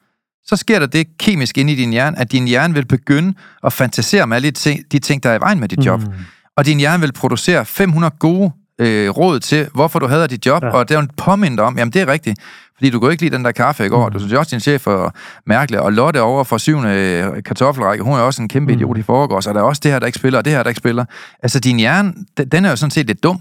[0.45, 3.73] så sker der det kemisk inde i din hjerne, at din hjerne vil begynde at
[3.73, 6.01] fantasere med alle de ting, de ting der er i vejen med dit job.
[6.01, 6.13] Mm.
[6.57, 10.63] Og din hjerne vil producere 500 gode øh, råd til, hvorfor du hader dit job,
[10.63, 10.71] ja.
[10.71, 12.41] Og det er jo en påmindet om, jamen det er rigtigt,
[12.77, 14.13] fordi du kunne ikke lide den der kaffe i går, mm.
[14.13, 15.11] du synes også, din chef er
[15.47, 18.79] mærkelig, og Lotte over for syvende øh, kartoffelrække, hun er også en kæmpe Mm.
[18.79, 20.63] idiot i foregårs, og der er også det her, der ikke spiller, og det her,
[20.63, 21.05] der ikke spiller.
[21.43, 22.13] Altså din hjerne,
[22.53, 23.41] den, er jo sådan set lidt dum.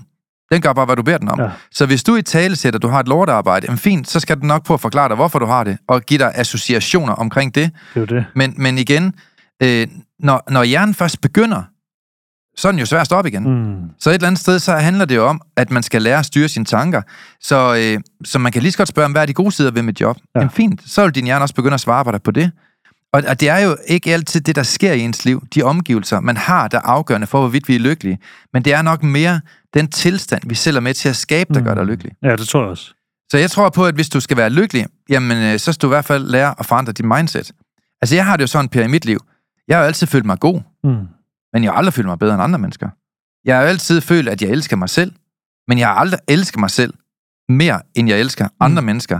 [0.51, 1.39] Den gør bare, hvad du beder den om.
[1.41, 1.49] Ja.
[1.71, 4.47] Så hvis du i tale sætter, du har et lortearbejde, jamen fint, så skal den
[4.47, 7.71] nok prøve at forklare dig, hvorfor du har det, og give dig associationer omkring det.
[7.93, 8.25] Det er det.
[8.35, 9.13] Men, men igen,
[9.63, 9.87] øh,
[10.19, 11.61] når, når hjernen først begynder,
[12.55, 13.43] så er den jo svær at stoppe igen.
[13.43, 13.49] Mm.
[13.49, 13.89] Mm.
[13.99, 16.25] Så et eller andet sted, så handler det jo om, at man skal lære at
[16.25, 17.01] styre sine tanker.
[17.41, 19.81] Så, øh, så man kan lige så godt spørge, hvad er de gode sider ved
[19.81, 20.17] mit job?
[20.17, 20.21] Ja.
[20.35, 20.39] Ja.
[20.39, 22.51] Jamen fint, så vil din hjerne også begynde at svare på dig på det.
[23.13, 26.19] Og, og det er jo ikke altid det, der sker i ens liv, de omgivelser,
[26.19, 28.19] man har, der er afgørende for, hvorvidt vi er lykkelige.
[28.53, 29.41] Men det er nok mere
[29.73, 32.11] den tilstand, vi selv er med til at skabe, der gør dig lykkelig.
[32.23, 32.93] Ja, det tror jeg også.
[33.31, 35.87] Så jeg tror på, at hvis du skal være lykkelig, jamen øh, så skal du
[35.87, 37.51] i hvert fald lære at forandre dit mindset.
[38.01, 39.19] Altså jeg har det jo sådan, Per, i mit liv.
[39.67, 40.95] Jeg har jo altid følt mig god, Mm.
[41.53, 42.89] Men jeg har aldrig følt mig bedre end andre mennesker.
[43.45, 45.11] Jeg har altid følt, at jeg elsker mig selv,
[45.67, 46.93] men jeg har aldrig elsket mig selv
[47.49, 48.85] mere, end jeg elsker andre mm.
[48.85, 49.19] mennesker.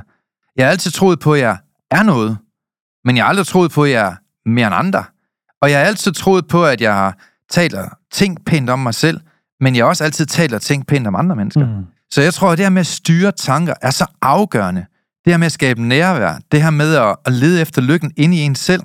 [0.55, 1.57] Jeg har altid troet på, at jeg
[1.91, 2.37] er noget,
[3.05, 4.15] men jeg har aldrig troet på, at jeg er
[4.49, 5.03] mere end andre.
[5.61, 7.17] Og jeg har altid troet på, at jeg har
[7.49, 9.21] talt og tænkt pænt om mig selv,
[9.59, 11.65] men jeg har også altid talt og tænkt pænt om andre mennesker.
[11.65, 11.85] Mm.
[12.11, 14.85] Så jeg tror, at det her med at styre tanker er så afgørende.
[15.25, 18.37] Det her med at skabe nærvær, det her med at, at lede efter lykken inde
[18.37, 18.83] i en selv,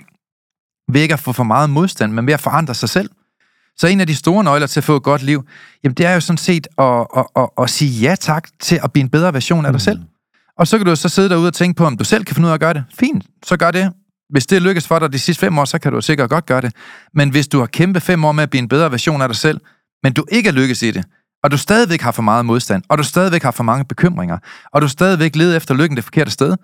[0.92, 3.11] ved ikke at få for meget modstand, men ved at forandre sig selv.
[3.79, 5.45] Så en af de store nøgler til at få et godt liv,
[5.85, 8.93] jamen det er jo sådan set at, at, at, at sige ja tak til at
[8.93, 10.01] blive en bedre version af dig selv.
[10.59, 12.47] Og så kan du så sidde derude og tænke på, om du selv kan finde
[12.47, 12.85] ud af at gøre det.
[12.99, 13.93] Fint, så gør det.
[14.31, 16.61] Hvis det lykkes for dig de sidste fem år, så kan du sikkert godt gøre
[16.61, 16.72] det.
[17.14, 19.37] Men hvis du har kæmpet fem år med at blive en bedre version af dig
[19.37, 19.61] selv,
[20.03, 21.05] men du ikke er lykkes i det,
[21.45, 24.39] og du stadigvæk har for meget modstand, og du stadigvæk har for mange bekymringer,
[24.72, 26.57] og du stadigvæk leder efter lykken det forkerte sted,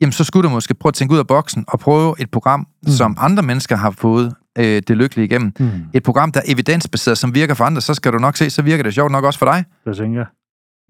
[0.00, 2.66] jamen så skulle du måske prøve at tænke ud af boksen og prøve et program,
[2.82, 2.92] mm.
[2.92, 5.52] som andre mennesker har fået øh, det lykkelige igennem.
[5.60, 5.70] Mm.
[5.92, 8.62] Et program, der er evidensbaseret, som virker for andre, så skal du nok se, så
[8.62, 9.64] virker det sjovt nok også for dig.
[9.84, 10.26] Det tænker jeg.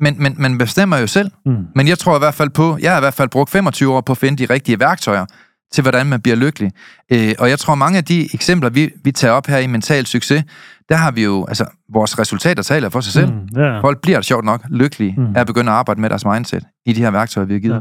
[0.01, 1.31] Men, men man bestemmer jo selv.
[1.47, 1.57] Mm.
[1.75, 4.01] Men jeg tror i hvert fald på, jeg har i hvert fald brugt 25 år
[4.01, 5.27] på at finde de rigtige værktøjer
[5.73, 6.73] til, hvordan man bliver lykkelig.
[7.13, 10.07] Øh, og jeg tror, mange af de eksempler, vi, vi tager op her i Mental
[10.07, 10.45] Succes,
[10.89, 13.33] der har vi jo, altså, vores resultater taler for sig selv.
[13.33, 13.49] Mm.
[13.57, 15.37] Ja, Folk bliver sjovt nok lykkelige Mm.
[15.37, 17.75] af at begynde at arbejde med deres mindset i de her værktøjer, vi har givet.
[17.75, 17.81] Ja.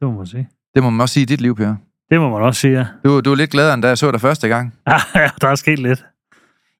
[0.00, 0.48] det må man sige.
[0.74, 1.74] Det må man også sige i dit liv, Per.
[2.10, 2.86] Det må man også sige, ja.
[3.04, 4.74] Du, du er lidt gladere, end da jeg så dig første gang.
[5.14, 6.04] ja, der er sket lidt.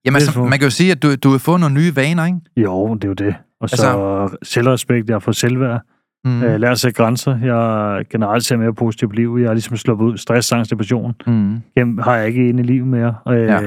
[0.05, 0.41] Jamen, altså, så.
[0.45, 2.39] man kan jo sige, at du, du har fået nogle nye vaner, ikke?
[2.57, 3.35] Jo, det er jo det.
[3.61, 5.81] Og så altså, selvrespekt, jeg har fået selvværd.
[6.25, 6.43] Mm.
[6.43, 7.39] Øh, lært at sætte grænser.
[7.43, 9.41] Jeg generelt ser mere positivt på livet.
[9.43, 10.17] Jeg har ligesom sluppet ud.
[10.17, 11.15] Stress, angst, depression.
[11.27, 11.99] Mm.
[11.99, 13.15] Har jeg ikke inde i livet mere.
[13.25, 13.61] Og, øh, Ja.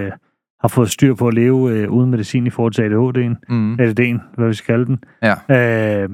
[0.62, 3.54] har fået styr på at leve øh, uden medicin i forhold til ADHD'en.
[3.56, 3.74] Mm.
[3.74, 5.00] ADD'en, hvad vi skal kalde den.
[5.24, 6.04] Ja.
[6.04, 6.10] Øh,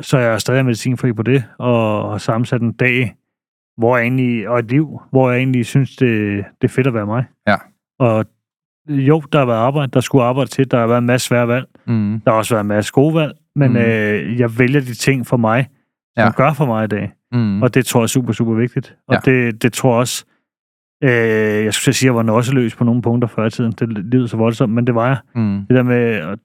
[0.00, 3.14] så jeg er stadig medicinfri på det, og har sammensat en dag,
[3.78, 6.94] hvor jeg egentlig, og et liv, hvor jeg egentlig synes, det, det er fedt at
[6.94, 7.24] være mig.
[7.48, 7.54] Ja.
[7.98, 8.24] Og
[8.88, 11.48] jo, der har været arbejde, der skulle arbejde til, der har været en masse svære
[11.48, 12.20] valg, Mm.
[12.24, 13.76] der har også været en masse gode valg, men Mm.
[13.76, 15.66] øh, jeg vælger de ting for mig,
[16.18, 16.30] som Ja.
[16.36, 17.12] gør for mig i dag.
[17.32, 17.62] Mm.
[17.62, 18.96] Og det tror jeg er super, super vigtigt.
[19.08, 19.30] Og Ja.
[19.30, 20.24] det, det tror jeg også,
[21.04, 21.10] øh,
[21.64, 23.72] jeg skulle sige, at jeg var nåseløs på nogle punkter før i tiden.
[23.72, 25.16] Det lyder så voldsomt, men det var jeg.
[25.34, 25.58] Mm.
[25.68, 26.38] Det der med, at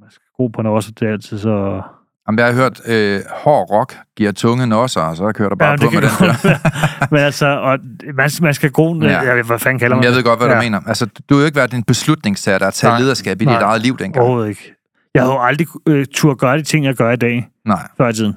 [0.00, 1.82] man skal gå på noget det er altid så...
[2.28, 5.70] Jamen, jeg har hørt, øh, hård rock giver tunge nosser, og så kører der bare
[5.70, 6.58] ja, på med den der.
[7.14, 7.78] Men altså, og
[8.14, 8.94] man, man skal gro...
[9.02, 9.20] Ja.
[9.20, 10.54] Jeg, hvad fanden kalder man jeg ved godt, hvad ja.
[10.54, 10.80] du mener.
[10.86, 13.00] Altså, du har jo ikke været en beslutningstager, der har taget Nej.
[13.00, 13.60] lederskab i dit Nej.
[13.62, 14.22] eget liv dengang.
[14.22, 14.74] Overhovedet ikke.
[15.14, 17.88] Jeg har jo aldrig øh, tur gøre de ting, jeg gør i dag, Nej.
[17.96, 18.34] før i tiden.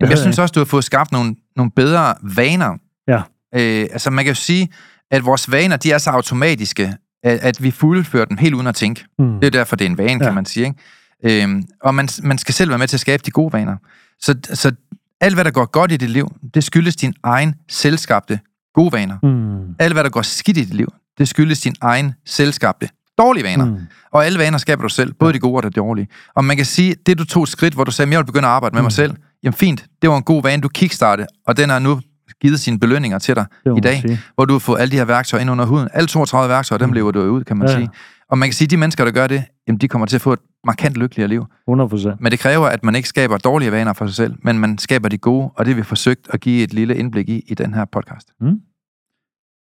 [0.00, 2.74] Jamen, jeg synes også, du har fået skabt nogle, nogle bedre vaner.
[3.08, 3.22] Ja.
[3.54, 4.68] Øh, altså, man kan jo sige,
[5.10, 8.74] at vores vaner, de er så automatiske, at, at vi fuldfører dem helt uden at
[8.74, 9.04] tænke.
[9.18, 9.40] Mm.
[9.40, 10.18] Det er derfor, det er en vane, Ja.
[10.24, 10.66] kan man sige.
[10.66, 10.78] Ikke?
[11.26, 13.76] Øhm, og man, man skal selv være med til at skabe de gode vaner.
[14.20, 14.72] Så, så
[15.20, 18.40] alt, hvad der går godt i dit liv, det skyldes din egen selvskabte
[18.74, 19.18] gode vaner.
[19.22, 19.74] Mm.
[19.78, 23.64] Alt, hvad der går skidt i dit liv, det skyldes din egen selvskabte dårlige vaner.
[23.64, 23.76] Mm.
[24.12, 26.08] Og alle vaner skaber du selv, både de gode og de dårlige.
[26.34, 28.48] Og man kan sige, det du tog et skridt, hvor du sagde, jeg vil begynde
[28.48, 28.84] at arbejde med Mm.
[28.84, 32.00] mig selv, jamen fint, det var en god vane, du kickstartede, og den har nu
[32.42, 33.46] givet sine belønninger til dig
[33.76, 34.20] i dag, sige.
[34.34, 35.88] hvor du har fået alle de her værktøjer ind under huden.
[35.92, 36.92] Alle 32 værktøjer, dem Mm.
[36.94, 37.74] lever du ud, kan man ja.
[37.74, 37.88] sige.
[38.30, 40.20] Og man kan sige, at de mennesker, der gør det, jamen de kommer til at
[40.22, 41.44] få et markant lykkeligere liv.
[41.68, 42.20] 100 procent.
[42.20, 45.08] Men det kræver, at man ikke skaber dårlige vaner for sig selv, men man skaber
[45.08, 47.74] de gode, og det har vi forsøgt at give et lille indblik i i den
[47.74, 48.28] her podcast.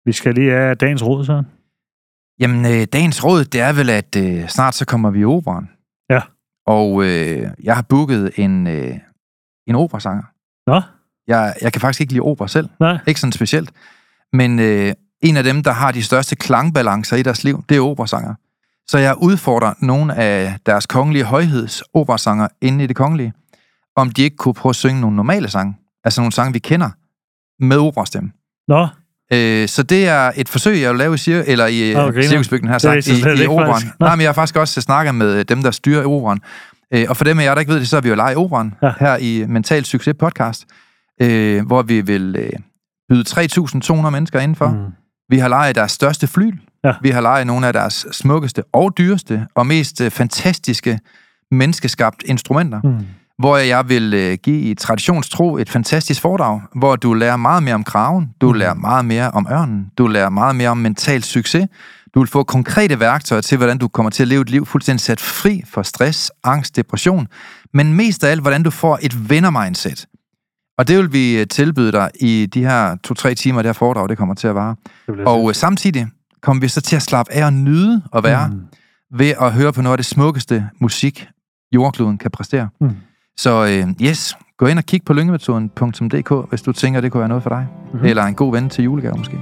[0.07, 1.43] Vi skal lige have dagens råd, så.
[2.41, 5.69] Jamen, øh, dagens råd, det er vel, at øh, snart så kommer vi i operan.
[6.11, 6.21] Ja.
[6.67, 8.95] Og øh, jeg har booket en, øh,
[9.67, 10.23] en operasanger.
[10.71, 10.81] Nå,
[11.29, 12.69] Jeg, jeg kan faktisk ikke lide opera selv.
[12.81, 12.99] nej.
[13.07, 13.71] Ikke sådan specielt.
[14.33, 17.81] Men øh, en af dem, der har de største klangbalancer i deres liv, det er
[17.81, 18.35] operasanger.
[18.89, 23.33] Så jeg udfordrer nogle af deres kongelige højheds operasanger inde i det kongelige,
[23.97, 25.77] om de ikke kunne prøve at synge nogle normale sange.
[26.05, 26.91] Altså nogle sange, vi kender,
[27.65, 28.31] med operastemme.
[28.69, 28.89] Nå,
[29.33, 32.69] Øh, så det er et forsøg, jeg vil lave i, cir- eller i Okay, cirkusbygden
[32.69, 33.83] her er sagt, i, i operan.
[34.01, 36.39] Nej, men jeg har faktisk også snakket med dem, der styrer operan.
[36.95, 38.33] Øh, og for dem af jer, der ikke ved det, så er vi jo live
[38.33, 38.93] i operan Ja.
[39.01, 40.65] her i Mental Succes podcast,
[41.23, 42.51] øh, hvor vi vil øh,
[43.09, 43.25] byde
[44.03, 44.69] 3.200 mennesker indenfor.
[44.69, 44.93] Mm.
[45.29, 46.53] Vi har lejet deres største fly.
[46.85, 46.93] Ja.
[47.03, 51.01] Vi har lejet nogle af deres smukkeste og dyreste og mest øh, fantastiske
[51.51, 53.07] menneskeskabt instrumenter, mm.
[53.39, 57.75] hvor jeg vil øh, give i traditionstro et fantastisk foredrag, hvor du lærer meget mere
[57.75, 58.59] om kraven, du mm.
[58.59, 61.69] lærer meget mere om ørnen, du lærer meget mere om mental succes,
[62.15, 65.01] du vil få konkrete værktøjer til, hvordan du kommer til at leve et liv fuldstændig
[65.01, 67.29] sat fri for stress, angst, depression,
[67.73, 70.07] men mest af alt, hvordan du får et vinder-mindset.
[70.79, 74.09] Og det vil vi øh, tilbyde dig i de her to-tre timer, det her foredrag,
[74.09, 74.77] det kommer til at vare.
[75.27, 76.07] Og øh, samtidig
[76.43, 78.61] kommer vi så til at slappe af og nyde at være mm.
[79.19, 81.29] ved at høre på noget af det smukkeste musik,
[81.75, 82.69] jordkloden kan præstere.
[82.81, 82.91] Mm.
[83.37, 87.29] Så øh, yes, gå ind og kig på lyngemetoden.dk, hvis du tænker, det kunne være
[87.29, 87.67] noget for dig.
[87.93, 88.07] Mm-hmm.
[88.07, 89.39] Eller en god ven til julegave måske.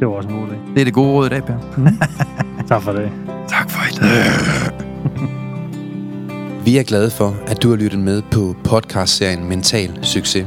[0.00, 0.74] Det var også en god idé.
[0.74, 1.56] Det er det gode råd i dag, Per.
[1.76, 1.86] Mm.
[2.68, 3.12] tak for det.
[3.48, 4.24] Tak for i dag.
[6.64, 10.46] Vi er glade for, at du har lyttet med på podcastserien Mental Succes.